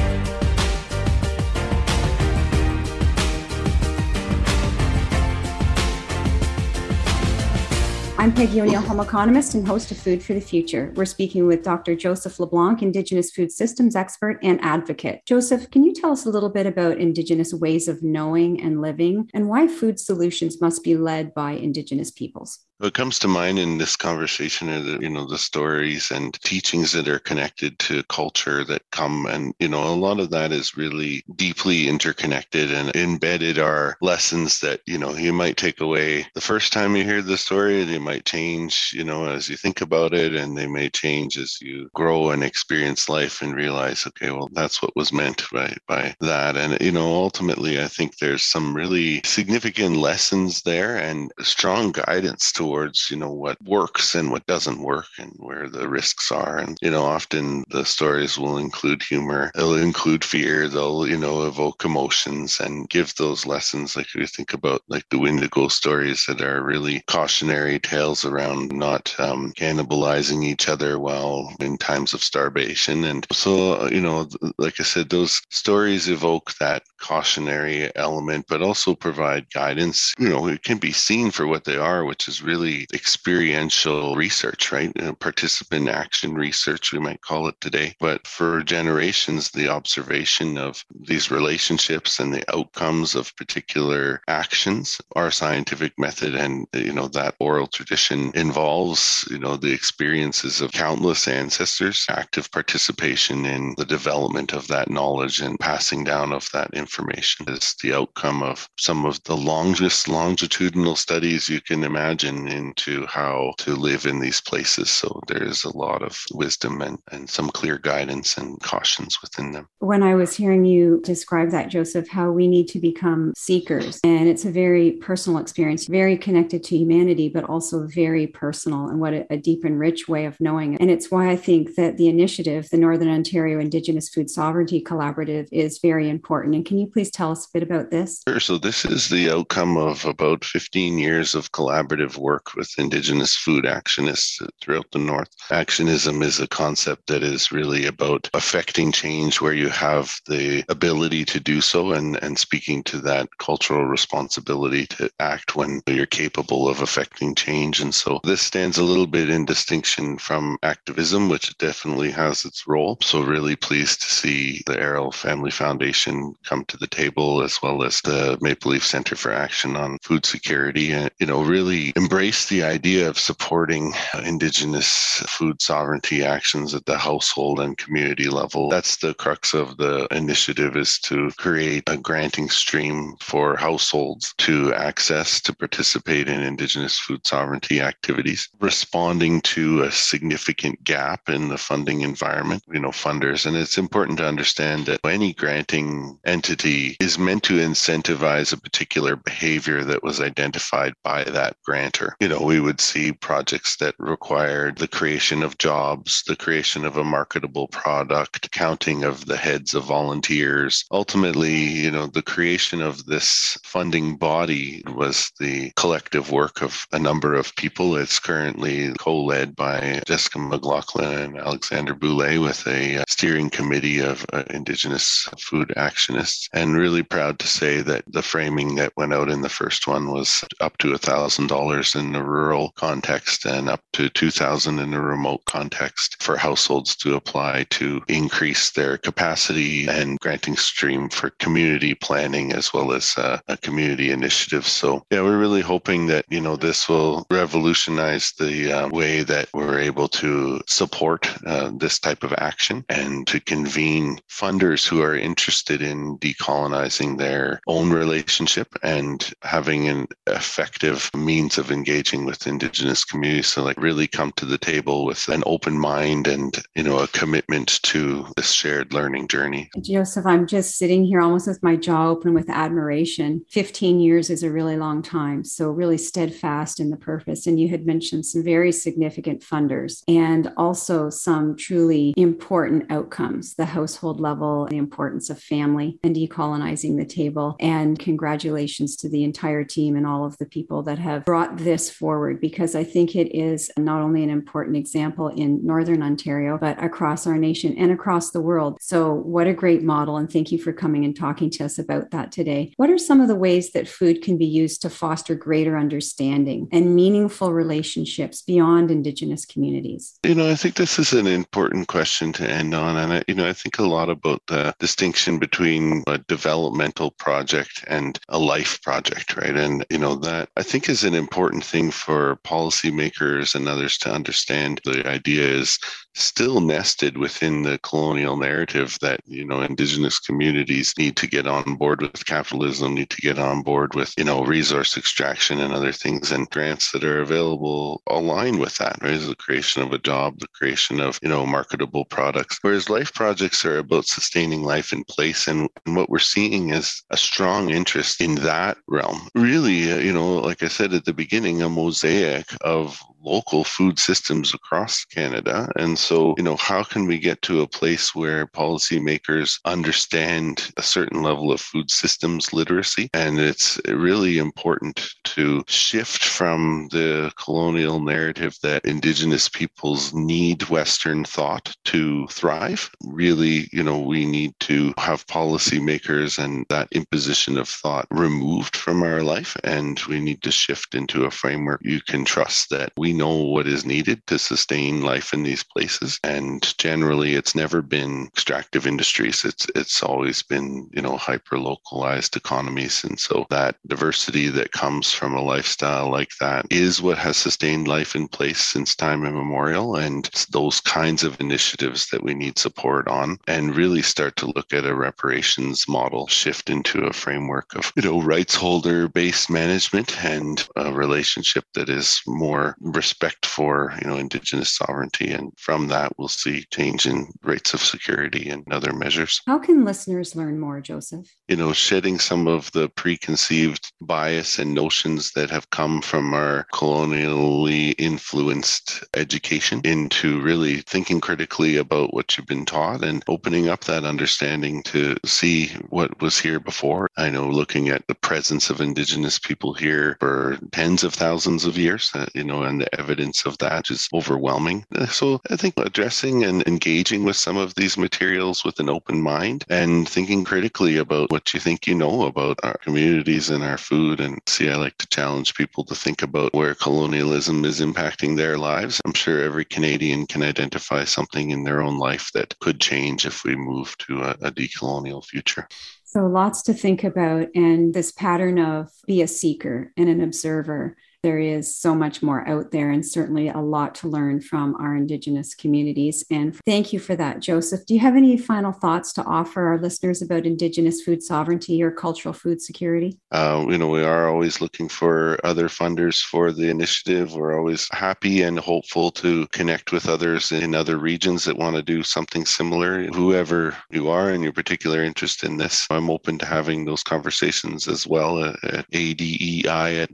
I'm 8.24 8.34
Peggy 8.34 8.62
O'Neill, 8.62 8.80
home 8.80 9.02
economist 9.02 9.54
and 9.54 9.68
host 9.68 9.92
of 9.92 9.98
Food 9.98 10.24
for 10.24 10.34
the 10.34 10.40
Future. 10.40 10.94
We're 10.96 11.04
speaking 11.04 11.46
with 11.46 11.62
Dr. 11.62 11.94
Joseph 11.94 12.40
LeBlanc, 12.40 12.82
Indigenous 12.82 13.32
food 13.32 13.52
systems 13.52 13.98
expert 13.98 14.40
and 14.42 14.64
advocate. 14.64 15.26
Joseph, 15.26 15.70
can 15.72 15.84
you 15.84 15.92
tell 15.92 16.14
us 16.14 16.26
a 16.26 16.30
little 16.30 16.48
bit 16.48 16.66
about 16.66 17.00
Indigenous 17.00 17.54
ways 17.54 17.90
of 17.90 18.02
knowing 18.02 18.62
and 18.62 18.80
living 18.80 19.30
and 19.34 19.50
why 19.50 19.68
food 19.68 20.00
solutions 20.00 20.62
must 20.62 20.86
be 20.86 20.96
led 20.96 21.34
by 21.34 21.52
Indigenous 21.52 22.12
peoples? 22.12 22.60
What 22.84 22.96
comes 22.96 23.18
to 23.20 23.30
mind 23.30 23.60
in 23.60 23.78
this 23.78 23.96
conversation 23.96 24.68
are 24.68 24.82
the, 24.82 25.00
you 25.00 25.10
know, 25.10 25.26
the 25.26 25.38
stories 25.38 26.12
and 26.12 26.34
teachings 26.42 26.92
that 26.92 27.08
are 27.08 27.18
connected 27.18 27.80
to 27.80 28.04
culture 28.10 28.66
that 28.66 28.82
come. 28.92 29.26
And, 29.26 29.54
you 29.58 29.70
know, 29.70 29.88
a 29.88 29.96
lot 29.96 30.20
of 30.20 30.32
that 30.32 30.52
is 30.52 30.76
really 30.76 31.24
deeply 31.38 31.88
interconnected 31.88 32.74
and 32.74 32.94
embedded 32.94 33.58
are 33.58 33.96
lessons 34.02 34.60
that, 34.60 34.82
you 34.86 34.98
know, 34.98 35.16
you 35.16 35.32
might 35.32 35.56
take 35.56 35.80
away 35.80 36.28
the 36.36 36.42
first 36.42 36.74
time 36.74 36.98
you 36.98 37.06
hear 37.06 37.22
the 37.22 37.38
story. 37.38 37.86
They 37.86 38.00
might 38.00 38.26
change, 38.26 38.92
you 38.94 39.06
know, 39.06 39.28
as 39.28 39.48
you 39.48 39.56
think 39.56 39.80
about 39.80 40.14
it, 40.14 40.36
and 40.36 40.58
they 40.58 40.68
may 40.68 40.90
change 40.90 41.38
as 41.38 41.62
you 41.62 41.90
grow 41.96 42.32
and 42.32 42.44
experience 42.44 43.08
life 43.08 43.42
and 43.42 43.56
realize, 43.56 44.06
okay, 44.06 44.30
well, 44.32 44.50
that's 44.52 44.82
what 44.82 44.94
was 44.98 45.14
meant 45.14 45.54
right 45.54 45.80
by 45.88 46.14
that. 46.20 46.58
And, 46.58 46.78
you 46.82 46.92
know, 46.92 47.14
ultimately, 47.14 47.82
I 47.82 47.88
think 47.88 48.18
there's 48.18 48.44
some 48.46 48.76
really 48.76 49.22
significant 49.24 49.96
lessons 49.96 50.64
there 50.64 50.98
and 50.98 51.32
strong 51.40 51.94
guidance 51.94 52.52
to 52.52 52.73
towards 52.74 53.12
you 53.12 53.18
know 53.18 53.32
what 53.32 53.62
works 53.62 54.16
and 54.16 54.32
what 54.32 54.44
doesn't 54.48 54.82
work 54.82 55.06
and 55.20 55.32
where 55.38 55.70
the 55.70 55.88
risks 55.88 56.32
are. 56.32 56.58
And 56.58 56.76
you 56.82 56.90
know 56.90 57.04
often 57.04 57.64
the 57.70 57.86
stories 57.86 58.40
will 58.40 58.58
include 58.58 59.04
humor 59.04 59.52
they'll 59.54 59.76
include 59.76 60.24
fear 60.24 60.68
they'll 60.68 61.06
you 61.08 61.18
know 61.18 61.46
evoke 61.46 61.86
emotions 61.86 62.60
and 62.60 62.90
give 62.90 63.14
those 63.14 63.46
lessons. 63.46 63.96
Like 63.96 64.08
we 64.16 64.26
think 64.26 64.54
about 64.54 64.82
like 64.88 65.06
the 65.10 65.20
Wendigo 65.20 65.68
stories 65.68 66.26
that 66.28 66.42
are 66.42 66.64
really 66.64 67.04
cautionary 67.06 67.78
tales 67.78 68.26
around 68.26 68.72
not 68.72 69.14
um, 69.20 69.54
cannibalizing 69.54 70.44
each 70.44 70.68
other 70.68 70.98
while 70.98 71.54
in 71.60 71.78
times 71.78 72.16
of 72.16 72.24
starvation. 72.24 73.04
And 73.04 73.28
so 73.32 73.88
you 73.90 74.02
know 74.02 74.28
like 74.58 74.80
i 74.80 74.84
said 74.84 75.10
those 75.10 75.42
stories 75.52 76.10
evoke 76.10 76.54
that 76.60 76.82
cautionary 77.00 77.96
element 77.96 78.46
but 78.50 78.64
also 78.64 78.96
provide 78.96 79.54
guidance. 79.54 80.16
You 80.18 80.30
know 80.30 80.48
it 80.48 80.64
can 80.64 80.80
be 80.80 80.92
seen 80.92 81.30
for 81.30 81.46
what 81.46 81.66
they 81.66 81.78
are 81.78 82.04
which 82.04 82.28
is 82.28 82.42
really 82.42 82.63
really 82.64 82.88
experiential 82.94 84.16
research, 84.16 84.72
right? 84.72 84.96
Know, 84.96 85.14
participant 85.14 85.90
action 85.90 86.34
research, 86.34 86.94
we 86.94 87.00
might 87.00 87.22
call 87.22 87.48
it 87.48 87.60
today. 87.60 87.94
But 88.00 88.26
for 88.26 88.64
generations, 88.64 89.52
the 89.52 89.68
observation 89.68 90.58
of 90.58 90.84
these 91.08 91.30
relationships 91.30 92.20
and 92.20 92.34
the 92.34 92.44
outcomes 92.54 93.16
of 93.16 93.36
particular 93.36 94.22
actions, 94.28 95.02
our 95.16 95.30
scientific 95.32 95.94
method 95.98 96.36
and, 96.36 96.66
you 96.74 96.94
know, 96.94 97.08
that 97.10 97.36
oral 97.40 97.68
tradition 97.68 98.32
involves, 98.34 99.28
you 99.30 99.40
know, 99.40 99.58
the 99.58 99.74
experiences 99.74 100.62
of 100.62 100.72
countless 100.72 101.28
ancestors, 101.28 102.06
active 102.10 102.50
participation 102.52 103.46
in 103.46 103.74
the 103.78 103.86
development 103.86 104.54
of 104.54 104.68
that 104.68 104.90
knowledge 104.90 105.42
and 105.42 105.60
passing 105.60 106.04
down 106.04 106.32
of 106.32 106.48
that 106.54 106.74
information 106.74 107.46
is 107.50 107.76
the 107.82 107.94
outcome 107.94 108.42
of 108.42 108.70
some 108.78 109.06
of 109.06 109.22
the 109.24 109.36
longest 109.36 110.08
longitudinal 110.08 110.96
studies 110.96 111.50
you 111.50 111.60
can 111.60 111.84
imagine 111.84 112.43
into 112.48 113.06
how 113.08 113.54
to 113.58 113.76
live 113.76 114.06
in 114.06 114.20
these 114.20 114.40
places. 114.40 114.90
So 114.90 115.20
there 115.28 115.44
is 115.44 115.64
a 115.64 115.76
lot 115.76 116.04
of 116.04 116.24
wisdom 116.32 116.82
and, 116.82 117.00
and 117.12 117.30
some 117.30 117.50
clear 117.50 117.80
guidance 117.80 118.38
and 118.38 118.60
cautions 118.62 119.18
within 119.22 119.52
them. 119.52 119.68
When 119.80 120.04
I 120.04 120.16
was 120.16 120.36
hearing 120.36 120.66
you 120.66 121.02
describe 121.04 121.50
that, 121.52 121.70
Joseph, 121.70 122.08
how 122.08 122.32
we 122.32 122.48
need 122.48 122.68
to 122.70 122.80
become 122.80 123.34
seekers, 123.36 124.00
and 124.04 124.30
it's 124.30 124.46
a 124.46 124.52
very 124.52 124.92
personal 124.92 125.40
experience, 125.40 125.88
very 125.88 126.18
connected 126.18 126.64
to 126.66 126.78
humanity, 126.78 127.30
but 127.30 127.44
also 127.46 127.88
very 127.88 128.28
personal 128.28 128.88
and 128.88 129.00
what 129.00 129.14
a, 129.14 129.26
a 129.34 129.38
deep 129.38 129.64
and 129.64 129.80
rich 129.80 130.08
way 130.08 130.26
of 130.26 130.40
knowing. 130.40 130.78
And 130.78 130.92
it's 130.92 131.10
why 131.10 131.30
I 131.30 131.36
think 131.36 131.76
that 131.76 131.98
the 131.98 132.08
initiative, 132.08 132.70
the 132.70 132.78
Northern 132.78 133.10
Ontario 133.10 133.60
Indigenous 133.60 134.10
Food 134.10 134.30
Sovereignty 134.30 134.82
Collaborative, 134.82 135.48
is 135.52 135.80
very 135.80 136.10
important. 136.10 136.56
And 136.56 136.66
can 136.66 136.78
you 136.78 136.84
you 136.84 136.92
please 136.92 137.10
tell 137.10 137.32
us 137.32 137.46
a 137.46 137.50
bit 137.54 137.64
about 137.64 137.90
this? 137.90 138.22
Sure. 138.28 138.40
So, 138.40 138.58
this 138.58 138.86
is 138.86 139.10
the 139.10 139.30
outcome 139.32 139.78
of 139.78 140.06
about 140.06 140.46
15 140.46 141.00
years 141.00 141.34
of 141.34 141.52
collaborative 141.52 142.18
work 142.18 142.33
with 142.56 142.74
Indigenous 142.78 143.36
food 143.36 143.66
actionists 143.66 144.46
throughout 144.62 144.90
the 144.92 145.00
North. 145.00 145.30
Actionism 145.50 146.24
is 146.24 146.40
a 146.40 146.48
concept 146.48 147.08
that 147.08 147.24
is 147.24 147.52
really 147.52 147.86
about 147.86 148.30
affecting 148.34 148.92
change 148.92 149.42
where 149.42 149.54
you 149.54 149.70
have 149.70 150.14
the 150.28 150.64
ability 150.70 151.26
to 151.26 151.40
do 151.40 151.62
so 151.62 151.92
and, 151.92 152.22
and 152.24 152.38
speaking 152.38 152.84
to 152.84 153.00
that 153.00 153.28
cultural 153.40 153.86
responsibility 153.86 154.86
to 154.88 155.10
act 155.20 155.56
when 155.56 155.82
you're 155.88 156.06
capable 156.06 156.68
of 156.68 156.82
affecting 156.82 157.36
change. 157.36 157.82
And 157.82 157.94
so, 157.94 158.20
this 158.24 158.42
stands 158.42 158.78
a 158.78 158.84
little 158.84 159.08
bit 159.08 159.30
in 159.30 159.46
distinction 159.46 160.18
from 160.18 160.58
activism, 160.64 161.30
which 161.30 161.58
definitely 161.58 162.12
has 162.12 162.46
its 162.46 162.68
role. 162.68 162.98
So, 163.02 163.22
really 163.22 163.56
pleased 163.56 164.02
to 164.02 164.08
see 164.08 164.62
the 164.66 164.76
Arrell 164.76 165.14
Family 165.14 165.52
Foundation 165.52 166.34
come 166.46 166.66
to 166.66 166.78
the 166.78 166.88
table, 166.88 167.42
as 167.42 167.58
well 167.62 167.84
as 167.84 168.02
the 168.02 168.38
Maple 168.42 168.72
Leaf 168.72 168.86
Center 168.86 169.16
for 169.16 169.32
Action 169.32 169.76
on 169.76 169.98
Food 170.04 170.26
Security, 170.26 170.92
and 170.92 171.10
you 171.20 171.26
know, 171.26 171.42
really 171.42 171.94
embrace 171.96 172.23
the 172.24 172.64
idea 172.64 173.10
of 173.10 173.20
supporting 173.20 173.94
uh, 174.14 174.20
Indigenous 174.20 175.22
food 175.28 175.62
sovereignty 175.62 176.24
actions 176.24 176.74
at 176.74 176.86
the 176.86 176.98
household 176.98 177.60
and 177.60 177.78
community 177.78 178.30
level. 178.30 178.70
That's 178.70 178.96
the 178.96 179.14
crux 179.14 179.54
of 179.54 179.76
the 179.76 180.08
initiative: 180.10 180.78
is 180.78 181.00
to 181.00 181.32
create 181.38 181.84
a 181.88 181.98
granting 181.98 182.50
stream 182.50 183.18
for 183.20 183.58
households 183.58 184.34
to 184.38 184.74
access 184.74 185.42
to 185.42 185.54
participate 185.54 186.30
in 186.30 186.40
Indigenous 186.42 186.98
food 186.98 187.28
sovereignty 187.28 187.82
activities, 187.82 188.48
responding 188.62 189.42
to 189.42 189.82
a 189.82 189.92
significant 189.92 190.82
gap 190.86 191.28
in 191.28 191.50
the 191.50 191.58
funding 191.58 192.02
environment. 192.02 192.64
You 192.72 192.80
know, 192.80 192.92
funders, 192.92 193.46
and 193.46 193.58
it's 193.58 193.78
important 193.78 194.20
to 194.20 194.26
understand 194.26 194.86
that 194.86 195.02
any 195.04 195.34
granting 195.34 196.18
entity 196.24 196.96
is 197.02 197.20
meant 197.20 197.44
to 197.44 197.56
incentivize 197.56 198.54
a 198.54 198.58
particular 198.58 199.18
behavior 199.18 199.84
that 199.84 200.04
was 200.04 200.22
identified 200.22 200.94
by 201.04 201.26
that 201.26 201.58
grantor. 201.66 202.13
You 202.20 202.28
know, 202.30 202.42
we 202.42 202.60
would 202.60 202.80
see 202.80 203.12
projects 203.12 203.78
that 203.78 203.96
required 204.00 204.78
the 204.78 204.88
creation 204.88 205.44
of 205.44 205.58
jobs, 205.58 206.24
the 206.28 206.36
creation 206.36 206.86
of 206.86 206.98
a 206.98 207.04
marketable 207.04 207.68
product, 207.68 208.52
counting 208.52 209.04
of 209.04 209.26
the 209.26 209.38
heads 209.38 209.74
of 209.74 209.86
volunteers. 209.86 210.86
Ultimately, 210.92 211.56
you 211.56 211.92
know, 211.92 212.08
the 212.08 212.22
creation 212.22 212.82
of 212.82 213.06
this 213.06 213.58
funding 213.64 214.16
body 214.18 214.84
was 214.96 215.32
the 215.40 215.72
collective 215.76 216.32
work 216.32 216.62
of 216.62 216.86
a 216.92 217.00
number 217.00 217.34
of 217.34 217.56
people. 217.56 217.96
It's 217.96 218.20
currently 218.20 218.94
co 219.00 219.24
led 219.24 219.56
by 219.56 220.02
Jessica 220.06 220.40
McLaughlin 220.40 221.14
and 221.14 221.38
Alexander 221.38 221.94
Boulay 221.94 222.38
with 222.38 222.66
a 222.68 223.04
steering 223.08 223.50
committee 223.50 224.00
of 224.00 224.26
uh, 224.34 224.44
Indigenous 224.50 225.28
food 225.40 225.74
actionists, 225.78 226.48
and 226.54 226.76
really 226.76 227.04
proud 227.04 227.40
to 227.40 227.48
say 227.48 227.82
that 227.82 228.04
the 228.08 228.22
framing 228.22 228.76
that 228.76 228.96
went 228.98 229.14
out 229.14 229.30
in 229.30 229.42
the 229.42 229.50
first 229.50 229.88
one 229.88 230.12
was 230.12 230.44
up 230.60 230.78
to 230.78 230.94
$1,000 230.94 232.00
in 232.00 232.03
the 232.12 232.24
rural 232.24 232.72
context 232.76 233.46
and 233.46 233.70
up 233.70 233.82
to 233.94 234.10
2000 234.10 234.80
in 234.80 234.92
the 234.92 235.00
remote 235.00 235.46
context 235.46 236.22
for 236.22 236.38
households 236.38 236.96
to 236.98 237.16
apply 237.16 237.66
to 237.70 238.02
increase 238.08 238.72
their 238.72 238.98
capacity 238.98 239.88
and 239.88 240.20
granting 240.20 240.56
stream 240.56 241.10
for 241.10 241.30
community 241.40 241.94
planning 241.94 242.52
as 242.54 242.74
well 242.74 242.92
as 242.92 243.18
uh, 243.18 243.40
a 243.48 243.58
community 243.58 244.12
initiative. 244.12 244.68
So, 244.68 245.04
yeah, 245.12 245.22
we're 245.22 245.40
really 245.40 245.62
hoping 245.62 246.08
that, 246.08 246.26
you 246.30 246.42
know, 246.42 246.56
this 246.56 246.90
will 246.90 247.26
revolutionize 247.30 248.34
the 248.38 248.72
uh, 248.72 248.90
way 248.90 249.24
that 249.24 249.50
we're 249.54 249.80
able 249.80 250.08
to 250.10 250.62
support 250.68 251.32
uh, 251.46 251.72
this 251.78 252.00
type 252.00 252.24
of 252.24 252.34
action 252.38 252.84
and 252.90 253.26
to 253.28 253.40
convene 253.40 254.20
funders 254.30 254.88
who 254.88 255.02
are 255.02 255.16
interested 255.16 255.82
in 255.82 256.18
decolonizing 256.18 257.18
their 257.18 257.62
own 257.68 257.92
relationship 257.92 258.68
and 258.84 259.34
having 259.42 259.88
an 259.88 260.08
effective 260.28 261.10
means 261.16 261.58
of 261.58 261.72
engaging 261.94 262.26
with 262.26 262.48
indigenous 262.48 263.06
communities 263.06 263.46
so 263.46 263.64
like 263.64 263.80
really 263.80 264.08
come 264.08 264.32
to 264.32 264.48
the 264.48 264.58
table 264.58 265.06
with 265.06 265.28
an 265.30 265.44
open 265.46 265.78
mind 265.78 266.28
and 266.28 266.58
you 266.74 266.82
know 266.82 266.98
a 266.98 267.08
commitment 267.10 267.80
to 267.84 268.26
this 268.36 268.50
shared 268.50 268.92
learning 268.94 269.28
journey. 269.28 269.70
Joseph 269.80 270.26
i'm 270.26 270.48
just 270.48 270.76
sitting 270.76 271.04
here 271.06 271.22
almost 271.22 271.48
with 271.48 271.62
my 271.62 271.76
jaw 271.76 272.08
open 272.08 272.34
with 272.34 272.50
admiration. 272.50 273.46
15 273.52 274.00
years 274.00 274.32
is 274.32 274.42
a 274.42 274.50
really 274.50 274.76
long 274.76 275.04
time 275.04 275.44
so 275.44 275.70
really 275.70 276.00
steadfast 276.00 276.80
in 276.80 276.90
the 276.90 276.98
purpose. 276.98 277.46
And 277.46 277.60
you 277.60 277.70
had 277.70 277.86
mentioned 277.86 278.26
some 278.26 278.44
very 278.44 278.72
significant 278.72 279.42
funders 279.42 280.02
and 280.08 280.52
also 280.58 281.12
some 281.12 281.56
truly 281.56 282.16
important 282.18 282.92
outcomes 282.92 283.54
the 283.54 283.66
household 283.66 284.20
level 284.20 284.66
the 284.66 284.78
importance 284.78 285.30
of 285.30 285.40
family 285.40 286.00
and 286.04 286.16
decolonizing 286.16 286.98
the 286.98 287.06
table. 287.06 287.56
And 287.60 288.00
congratulations 288.00 288.96
to 288.98 289.10
the 289.10 289.24
entire 289.24 289.64
team 289.64 289.96
and 289.96 290.08
all 290.08 290.26
of 290.26 290.40
the 290.40 290.48
people 290.48 290.82
that 290.84 290.98
have 290.98 291.26
brought 291.26 291.58
this 291.58 291.83
forward 291.90 292.42
because 292.42 292.76
I 292.76 292.84
think 292.84 293.16
it 293.16 293.36
is 293.36 293.72
not 293.78 294.02
only 294.02 294.24
an 294.24 294.30
important 294.30 294.78
example 294.78 295.28
in 295.30 295.66
Northern 295.66 296.04
Ontario, 296.04 296.58
but 296.58 296.82
across 296.84 297.26
our 297.28 297.38
nation 297.38 297.76
and 297.78 297.92
across 297.92 298.32
the 298.32 298.42
world. 298.42 298.78
So, 298.82 299.14
what 299.14 299.48
a 299.48 299.54
great 299.54 299.84
model. 299.84 300.18
And 300.18 300.32
thank 300.32 300.52
you 300.52 300.58
for 300.58 300.74
coming 300.74 301.06
and 301.06 301.16
talking 301.16 301.50
to 301.52 301.66
us 301.66 301.78
about 301.80 302.12
that 302.12 302.32
today. 302.32 302.74
What 302.78 302.90
are 302.90 302.98
some 302.98 303.22
of 303.22 303.28
the 303.28 303.36
ways 303.36 303.72
that 303.72 303.88
food 303.88 304.22
can 304.22 304.38
be 304.38 304.46
used 304.46 304.82
to 304.82 304.90
foster 304.90 305.36
greater 305.36 305.78
understanding 305.78 306.68
and 306.72 306.96
meaningful 306.96 307.54
relationships 307.54 308.42
beyond 308.42 308.92
Indigenous 308.92 309.46
communities? 309.46 310.18
You 310.24 310.36
know, 310.36 310.50
I 310.50 310.56
think 310.56 310.76
this 310.76 311.00
is 311.00 311.14
an 311.14 311.28
important 311.28 311.88
question 311.88 312.34
to 312.34 312.50
end 312.50 312.74
on. 312.74 312.98
And, 312.98 313.14
I, 313.14 313.24
you 313.28 313.36
know, 313.36 313.48
I 313.48 313.54
think 313.54 313.80
a 313.80 313.84
lot 313.84 314.10
about 314.10 314.42
the 314.48 314.74
distinction 314.80 315.40
between 315.40 316.04
a 316.08 316.18
developmental 316.18 317.12
project 317.12 317.84
and 317.88 318.20
a 318.30 318.40
life 318.40 318.82
project, 318.82 319.36
right? 319.38 319.56
And, 319.56 319.86
you 319.90 319.98
know, 319.98 320.16
that 320.16 320.50
I 320.58 320.64
think 320.64 320.90
is 320.90 321.04
an 321.04 321.14
important 321.14 321.64
thing 321.74 321.90
for 321.90 322.38
policymakers 322.46 323.56
and 323.56 323.68
others 323.68 323.98
to 323.98 324.14
understand. 324.14 324.80
The 324.86 325.06
idea 325.08 325.46
is 325.46 325.80
still 326.16 326.62
nested 326.62 327.18
within 327.18 327.64
the 327.64 327.80
colonial 327.80 328.38
narrative 328.38 328.98
that 329.02 329.20
you 329.26 329.44
know 329.44 329.62
indigenous 329.62 330.20
communities 330.20 330.94
need 330.98 331.16
to 331.18 331.28
get 331.28 331.48
on 331.48 331.76
board 331.76 332.02
with 332.02 332.26
capitalism 332.26 332.94
need 332.94 333.10
to 333.10 333.22
get 333.22 333.40
on 333.40 333.64
board 333.64 333.96
with 333.96 334.14
you 334.18 334.24
know 334.24 334.44
resource 334.44 334.96
extraction 334.96 335.60
and 335.60 335.74
other 335.74 335.92
things 335.92 336.32
and 336.32 336.50
grants 336.52 336.92
that 336.92 337.04
are 337.04 337.22
available 337.22 338.04
align 338.08 338.60
with 338.60 338.76
that 338.78 338.98
right? 339.02 339.20
The 339.20 339.36
creation 339.36 339.82
of 339.82 339.92
a 339.92 339.98
job 339.98 340.40
the 340.40 340.48
creation 340.50 341.00
of 341.00 341.20
you 341.24 341.30
know 341.30 341.46
marketable 341.46 342.06
products. 342.06 342.60
Whereas 342.62 342.90
life 342.90 343.14
projects 343.14 343.66
are 343.66 343.80
about 343.80 344.06
sustaining 344.06 344.64
life 344.64 344.94
in 344.94 345.04
place 345.06 345.48
and, 345.48 345.68
and 345.86 345.96
what 345.96 346.10
we're 346.10 346.20
seeing 346.20 346.70
is 346.70 347.02
a 347.10 347.18
strong 347.18 347.72
interest 347.72 348.22
in 348.22 348.36
that 348.36 348.78
realm. 348.88 349.30
Really 349.34 349.92
uh, 349.92 349.98
you 349.98 350.14
know 350.14 350.36
like 350.36 350.62
i 350.62 350.68
said 350.68 350.94
at 350.94 351.06
the 351.06 351.14
beginning 351.14 351.53
a 351.62 351.70
mosaic 351.70 352.46
of 352.62 353.00
local 353.24 353.64
food 353.64 354.00
systems 354.00 354.54
across 354.54 355.06
Canada. 355.06 355.70
And 355.78 355.98
so, 355.98 356.34
you 356.38 356.44
know, 356.44 356.56
how 356.58 356.84
can 356.84 357.06
we 357.06 357.20
get 357.20 357.42
to 357.44 357.62
a 357.62 357.68
place 357.68 358.14
where 358.14 358.48
policymakers 358.48 359.60
understand 359.66 360.72
a 360.78 360.84
certain 360.84 361.22
level 361.22 361.52
of 361.52 361.62
food 361.62 361.90
systems 361.90 362.54
literacy? 362.54 363.10
And 363.14 363.40
it's 363.40 363.80
really 363.88 364.38
important 364.38 365.10
to 365.26 365.64
shift 365.68 366.24
from 366.24 366.88
the 366.92 367.32
colonial 367.38 368.00
narrative 368.00 368.58
that 368.64 368.86
Indigenous 368.86 369.50
peoples 369.50 370.14
need 370.14 370.70
Western 370.70 371.24
thought 371.24 371.76
to 371.86 372.28
thrive. 372.28 372.90
Really, 373.06 373.70
you 373.72 373.84
know, 373.84 374.00
we 374.00 374.26
need 374.26 374.54
to 374.62 374.94
have 374.98 375.26
policymakers 375.28 376.44
and 376.44 376.66
that 376.70 376.88
imposition 376.92 377.58
of 377.58 377.70
thought 377.70 378.08
removed 378.10 378.76
from 378.76 379.04
our 379.04 379.22
life. 379.22 379.56
And 379.64 380.00
we 380.10 380.20
need 380.20 380.42
to 380.44 380.52
shift 380.52 380.96
into 380.96 381.26
a 381.26 381.32
framework 381.32 381.82
you 381.84 382.02
can 382.02 382.26
trust 382.26 382.70
that 382.70 382.92
we 382.98 383.13
know 383.14 383.36
what 383.36 383.68
is 383.68 383.86
needed 383.86 384.26
to 384.28 384.40
sustain 384.40 385.02
life 385.02 385.34
in 385.34 385.44
these 385.44 385.64
places. 385.64 386.20
And 386.24 386.74
generally, 386.78 387.36
it's 387.36 387.56
never 387.56 387.82
been 387.82 388.28
extractive 388.28 388.88
industries. 388.88 389.46
It's 389.46 389.68
it's 389.76 390.04
always 390.04 390.44
been 390.44 390.90
you 390.94 391.02
know 391.02 391.18
hyper 391.18 391.58
localized 391.60 392.36
economies, 392.36 393.04
and 393.04 393.20
so 393.20 393.46
that 393.50 393.76
diversity 393.88 394.50
that 394.50 394.72
comes 394.72 395.14
from 395.14 395.34
a 395.34 395.42
lifestyle 395.42 396.10
like 396.10 396.32
that 396.40 396.66
is 396.70 397.02
what 397.02 397.18
has 397.18 397.38
sustained 397.38 397.88
life 397.88 398.16
in 398.16 398.28
place 398.28 398.60
since 398.60 398.96
time 398.96 399.26
immemorial. 399.26 399.96
And 399.96 400.30
those 400.52 400.80
kinds 400.82 401.24
of 401.24 401.40
initiatives 401.40 402.08
that 402.10 402.24
we 402.24 402.34
need 402.34 402.58
support 402.58 403.08
on, 403.08 403.38
and 403.48 403.76
really 403.76 404.02
start 404.02 404.36
to 404.38 404.52
look 404.56 404.74
at 404.74 404.86
a 404.86 404.96
reparations 404.96 405.88
model, 405.88 406.28
shift 406.28 406.70
into 406.70 407.06
a 407.06 407.14
framework 407.14 407.76
of 407.76 407.92
you 407.96 408.02
know 408.04 408.22
rights 408.22 408.56
holder 408.56 409.08
based 409.08 409.50
management 409.50 410.24
and 410.24 410.68
a 410.76 410.94
relationship 410.94 411.66
that 411.74 411.90
is 411.90 412.22
more 412.28 412.76
respect 413.04 413.46
for 413.46 413.94
you 414.02 414.08
know 414.08 414.16
indigenous 414.16 414.72
sovereignty 414.78 415.30
and 415.30 415.52
from 415.58 415.90
that 415.90 416.10
we'll 416.18 416.30
see 416.30 416.64
change 416.72 417.06
in 417.06 417.28
rates 417.44 417.74
of 417.74 417.82
security 417.82 418.50
and 418.50 418.64
other 418.72 418.94
measures. 418.94 419.42
How 419.46 419.60
can 419.60 419.84
listeners 419.84 420.38
learn 420.38 420.58
more 420.58 420.80
joseph? 420.80 421.28
You 421.50 421.58
know 421.58 421.74
shedding 421.74 422.18
some 422.18 422.48
of 422.48 422.72
the 422.72 422.88
preconceived 423.02 423.92
bias 424.00 424.58
and 424.58 424.74
notions 424.74 425.34
that 425.34 425.50
have 425.50 425.70
come 425.70 426.02
from 426.02 426.34
our 426.34 426.66
colonially 426.74 427.90
influenced 428.12 429.04
education 429.18 429.82
into 429.84 430.42
really 430.42 430.78
thinking 430.94 431.20
critically 431.20 431.76
about 431.76 432.14
what 432.14 432.38
you've 432.38 432.54
been 432.56 432.66
taught 432.66 433.04
and 433.04 433.22
opening 433.28 433.68
up 433.68 433.84
that 433.84 434.06
understanding 434.06 434.82
to 434.84 435.18
see 435.26 435.68
what 435.90 436.22
was 436.22 436.40
here 436.40 436.62
before. 436.62 437.10
I 437.18 437.30
know 437.30 437.50
looking 437.50 437.90
at 437.90 438.08
the 438.08 438.16
presence 438.16 438.70
of 438.70 438.80
indigenous 438.80 439.40
people 439.40 439.74
here 439.74 440.16
for 440.22 440.58
tens 440.72 441.04
of 441.04 441.14
thousands 441.14 441.66
of 441.66 441.78
years 441.78 442.10
uh, 442.14 442.28
you 442.34 442.46
know 442.46 442.64
and 442.64 442.80
the 442.80 442.93
evidence 443.00 443.46
of 443.46 443.58
that 443.60 443.90
is 443.90 444.08
overwhelming. 444.14 444.86
Uh, 444.96 445.06
so 445.08 445.42
i 445.50 445.56
think 445.56 445.74
addressing 445.78 446.44
and 446.44 446.66
engaging 446.68 447.24
with 447.24 447.36
some 447.36 447.58
of 447.58 447.74
these 447.76 447.98
materials 447.98 448.64
with 448.64 448.80
an 448.80 448.90
open 448.90 449.22
mind 449.22 449.66
and 449.70 450.08
thinking 450.08 450.44
critically 450.44 450.98
about 450.98 451.32
what 451.32 451.54
you 451.54 451.60
think 451.60 451.88
you 451.88 451.96
know 451.96 452.24
about 452.24 452.58
our 452.64 452.78
communities 452.78 453.50
and 453.50 453.64
our 453.64 453.78
food. 453.78 454.20
And 454.20 454.40
see 454.48 454.70
i 454.70 454.76
like 454.76 454.98
to 454.98 455.08
challenge 455.08 455.56
people 455.56 455.84
to 455.86 455.96
think 455.96 456.22
about 456.22 456.54
where 456.54 456.76
colonialism 456.76 457.66
is 457.66 457.82
impacting 457.82 458.36
their 458.36 458.58
lives. 458.58 459.02
I'm 459.06 459.14
sure 459.14 459.42
every 459.42 459.66
canadian 459.66 460.28
can 460.28 460.44
identify 460.44 461.04
something 461.04 461.52
in 461.52 461.64
their 461.64 461.82
own 461.82 461.98
life 461.98 462.32
that 462.34 462.58
could 462.60 462.80
change 462.80 463.26
if 463.26 463.44
we 463.44 463.56
move 463.56 463.98
to 464.00 464.22
a, 464.24 464.32
a 464.42 464.52
decolonial 464.52 465.24
future. 465.24 465.68
So 466.06 466.28
lots 466.28 466.62
to 466.64 466.74
think 466.74 467.04
about 467.04 467.48
and 467.56 467.94
this 467.94 468.12
pattern 468.12 468.60
of 468.60 468.92
be 469.08 469.24
a 469.24 469.28
seeker 469.28 469.92
and 469.98 470.08
an 470.10 470.22
observer 470.22 470.96
there 471.24 471.40
is 471.40 471.74
so 471.74 471.96
much 471.96 472.22
more 472.22 472.48
out 472.48 472.72
there 472.72 472.92
and 472.92 473.06
certainly 473.06 473.48
a 473.48 473.58
lot 473.58 473.96
to 473.96 474.10
learn 474.10 474.42
from 474.42 474.76
our 474.76 474.96
Indigenous 474.96 475.56
communities. 475.56 476.24
And 476.30 476.56
thank 476.66 476.92
you 476.92 477.00
for 477.00 477.16
that, 477.16 477.40
Joseph. 477.40 477.86
Do 477.86 477.94
you 477.94 478.02
have 478.02 478.18
any 478.18 478.38
final 478.38 478.74
thoughts 478.74 479.14
to 479.14 479.24
offer 479.24 479.68
our 479.68 479.80
listeners 479.80 480.22
about 480.22 480.46
Indigenous 480.46 481.02
food 481.02 481.24
sovereignty 481.24 481.82
or 481.82 481.92
cultural 481.92 482.34
food 482.34 482.62
security? 482.62 483.20
Uh, 483.32 483.66
you 483.70 483.78
know, 483.78 483.88
we 483.88 484.04
are 484.04 484.28
always 484.28 484.60
looking 484.60 484.90
for 484.90 485.40
other 485.46 485.70
funders 485.70 486.22
for 486.22 486.52
the 486.52 486.70
initiative. 486.70 487.34
We're 487.34 487.58
always 487.58 487.88
happy 487.92 488.42
and 488.42 488.60
hopeful 488.60 489.10
to 489.12 489.48
connect 489.48 489.94
with 489.94 490.10
others 490.10 490.52
in 490.52 490.76
other 490.76 490.98
regions 490.98 491.46
that 491.46 491.58
want 491.58 491.78
to 491.78 491.82
do 491.82 492.04
something 492.04 492.46
similar. 492.46 493.06
Whoever 493.08 493.78
you 493.92 494.10
are 494.10 494.30
and 494.30 494.44
your 494.44 494.54
particular 494.54 495.04
interest 495.04 495.46
in 495.46 495.56
this, 495.56 495.88
I'm 495.90 496.10
open 496.10 496.38
to 496.40 496.46
having 496.46 496.84
those 496.84 497.04
conversations 497.04 497.88
as 497.88 498.06
well 498.06 498.44
at, 498.44 498.62
at 498.66 498.92
adei 498.92 499.66
at 499.66 500.12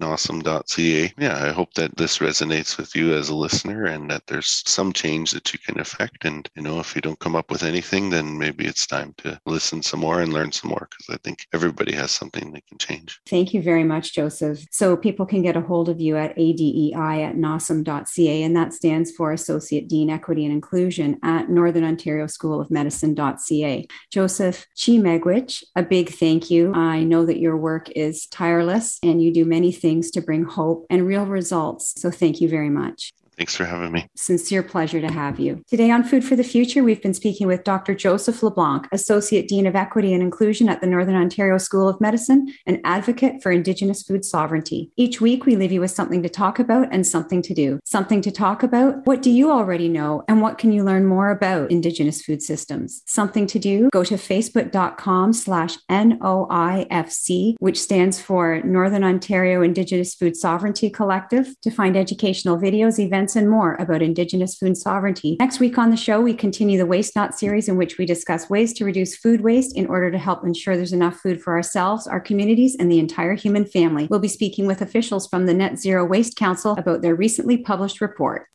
yeah, 1.17 1.43
I 1.43 1.51
hope 1.51 1.73
that 1.75 1.95
this 1.97 2.19
resonates 2.19 2.77
with 2.77 2.95
you 2.95 3.13
as 3.13 3.29
a 3.29 3.35
listener 3.35 3.85
and 3.85 4.09
that 4.11 4.27
there's 4.27 4.63
some 4.65 4.93
change 4.93 5.31
that 5.31 5.51
you 5.53 5.59
can 5.59 5.79
affect. 5.79 6.25
And, 6.25 6.49
you 6.55 6.61
know, 6.61 6.79
if 6.79 6.95
you 6.95 7.01
don't 7.01 7.19
come 7.19 7.35
up 7.35 7.51
with 7.51 7.63
anything, 7.63 8.09
then 8.09 8.37
maybe 8.37 8.65
it's 8.65 8.87
time 8.87 9.13
to 9.19 9.39
listen 9.45 9.81
some 9.81 9.99
more 9.99 10.21
and 10.21 10.33
learn 10.33 10.51
some 10.51 10.69
more 10.69 10.87
because 10.89 11.13
I 11.13 11.17
think 11.23 11.45
everybody 11.53 11.93
has 11.93 12.11
something 12.11 12.51
they 12.51 12.61
can 12.61 12.77
change. 12.77 13.19
Thank 13.27 13.53
you 13.53 13.61
very 13.61 13.83
much, 13.83 14.13
Joseph. 14.13 14.65
So 14.71 14.97
people 14.97 15.25
can 15.25 15.41
get 15.41 15.57
a 15.57 15.61
hold 15.61 15.89
of 15.89 15.99
you 15.99 16.17
at 16.17 16.35
adei 16.37 16.93
at 16.93 17.35
nosm.ca, 17.35 18.43
and 18.43 18.55
that 18.55 18.73
stands 18.73 19.11
for 19.11 19.31
Associate 19.31 19.87
Dean 19.87 20.09
Equity 20.09 20.45
and 20.45 20.53
Inclusion 20.53 21.19
at 21.23 21.49
Northern 21.49 21.83
Ontario 21.83 22.27
School 22.27 22.61
of 22.61 22.71
Medicine.ca. 22.71 23.87
Joseph 24.11 24.67
Chi-Miigwech, 24.79 25.63
a 25.75 25.83
big 25.83 26.09
thank 26.09 26.49
you. 26.49 26.73
I 26.73 27.03
know 27.03 27.25
that 27.25 27.39
your 27.39 27.57
work 27.57 27.89
is 27.91 28.27
tireless 28.27 28.99
and 29.03 29.21
you 29.21 29.33
do 29.33 29.45
many 29.45 29.71
things 29.71 30.11
to 30.11 30.21
bring 30.21 30.43
hope 30.43 30.85
and 30.89 31.05
real 31.05 31.25
results. 31.25 31.93
So 32.01 32.11
thank 32.11 32.41
you 32.41 32.49
very 32.49 32.69
much. 32.69 33.13
Thanks 33.39 33.55
for 33.55 33.63
having 33.63 33.93
me. 33.93 34.05
Sincere 34.17 34.61
pleasure 34.61 34.99
to 34.99 35.09
have 35.09 35.39
you. 35.39 35.63
Today 35.69 35.91
on 35.91 36.03
Food 36.03 36.25
for 36.25 36.35
the 36.35 36.43
Future, 36.43 36.83
we've 36.83 37.01
been 37.01 37.13
speaking 37.13 37.47
with 37.47 37.63
Dr. 37.63 37.95
Joseph 37.95 38.43
LeBlanc, 38.43 38.89
Associate 38.91 39.47
Dean 39.47 39.65
of 39.65 39.77
Equity 39.77 40.13
and 40.13 40.21
Inclusion 40.21 40.67
at 40.67 40.81
the 40.81 40.87
Northern 40.87 41.15
Ontario 41.15 41.57
School 41.57 41.87
of 41.87 42.01
Medicine 42.01 42.53
and 42.65 42.81
advocate 42.83 43.41
for 43.41 43.53
Indigenous 43.53 44.03
food 44.03 44.25
sovereignty. 44.25 44.91
Each 44.97 45.21
week, 45.21 45.45
we 45.45 45.55
leave 45.55 45.71
you 45.71 45.79
with 45.79 45.91
something 45.91 46.21
to 46.21 46.27
talk 46.27 46.59
about 46.59 46.89
and 46.91 47.07
something 47.07 47.41
to 47.43 47.53
do. 47.53 47.79
Something 47.85 48.19
to 48.23 48.31
talk 48.31 48.61
about 48.61 49.07
what 49.07 49.21
do 49.21 49.29
you 49.29 49.49
already 49.51 49.87
know 49.87 50.21
and 50.27 50.41
what 50.41 50.57
can 50.57 50.73
you 50.73 50.83
learn 50.83 51.05
more 51.05 51.29
about 51.29 51.71
Indigenous 51.71 52.21
food 52.21 52.41
systems? 52.41 53.03
Something 53.05 53.47
to 53.47 53.57
do, 53.57 53.89
go 53.93 54.03
to 54.03 54.15
facebook.com 54.15 55.31
slash 55.31 55.77
NOIFC, 55.89 57.55
which 57.59 57.79
stands 57.79 58.19
for 58.19 58.61
Northern 58.63 59.05
Ontario 59.05 59.61
Indigenous 59.61 60.13
Food 60.13 60.35
Sovereignty 60.35 60.89
Collective, 60.89 61.55
to 61.61 61.71
find 61.71 61.95
educational 61.95 62.57
videos, 62.57 62.99
events, 62.99 63.28
events, 63.29 63.35
and 63.35 63.49
more 63.49 63.75
about 63.75 64.01
Indigenous 64.01 64.55
food 64.55 64.77
sovereignty. 64.77 65.37
Next 65.39 65.59
week 65.59 65.77
on 65.77 65.89
the 65.89 65.97
show, 65.97 66.21
we 66.21 66.33
continue 66.33 66.77
the 66.77 66.85
Waste 66.85 67.15
Not 67.15 67.37
series, 67.37 67.67
in 67.67 67.77
which 67.77 67.97
we 67.97 68.05
discuss 68.05 68.49
ways 68.49 68.73
to 68.73 68.85
reduce 68.85 69.15
food 69.15 69.41
waste 69.41 69.75
in 69.75 69.87
order 69.87 70.11
to 70.11 70.17
help 70.17 70.43
ensure 70.43 70.75
there's 70.75 70.93
enough 70.93 71.17
food 71.17 71.41
for 71.41 71.53
ourselves, 71.53 72.07
our 72.07 72.19
communities, 72.19 72.75
and 72.79 72.91
the 72.91 72.99
entire 72.99 73.35
human 73.35 73.65
family. 73.65 74.07
We'll 74.09 74.19
be 74.19 74.27
speaking 74.27 74.65
with 74.67 74.81
officials 74.81 75.27
from 75.27 75.45
the 75.45 75.53
Net 75.53 75.77
Zero 75.77 76.05
Waste 76.05 76.35
Council 76.35 76.75
about 76.77 77.01
their 77.01 77.15
recently 77.15 77.57
published 77.57 78.01
report. 78.01 78.47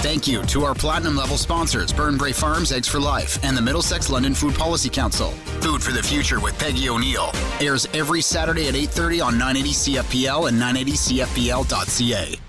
Thank 0.00 0.28
you 0.28 0.44
to 0.44 0.64
our 0.64 0.74
platinum 0.74 1.16
level 1.16 1.36
sponsors, 1.36 1.92
Burnbrae 1.92 2.34
Farms, 2.34 2.70
Eggs 2.70 2.86
for 2.86 3.00
Life, 3.00 3.42
and 3.44 3.56
the 3.56 3.62
Middlesex 3.62 4.08
London 4.08 4.32
Food 4.32 4.54
Policy 4.54 4.88
Council. 4.88 5.30
Food 5.60 5.82
for 5.82 5.90
the 5.90 6.02
Future 6.02 6.38
with 6.38 6.56
Peggy 6.58 6.88
O'Neill 6.88 7.32
airs 7.60 7.86
every 7.92 8.22
Saturday 8.22 8.68
at 8.68 8.74
8:30 8.74 9.20
on 9.20 9.38
980 9.38 9.74
CFPL 9.74 10.48
and 10.48 10.58
980CFPL.ca. 10.60 12.47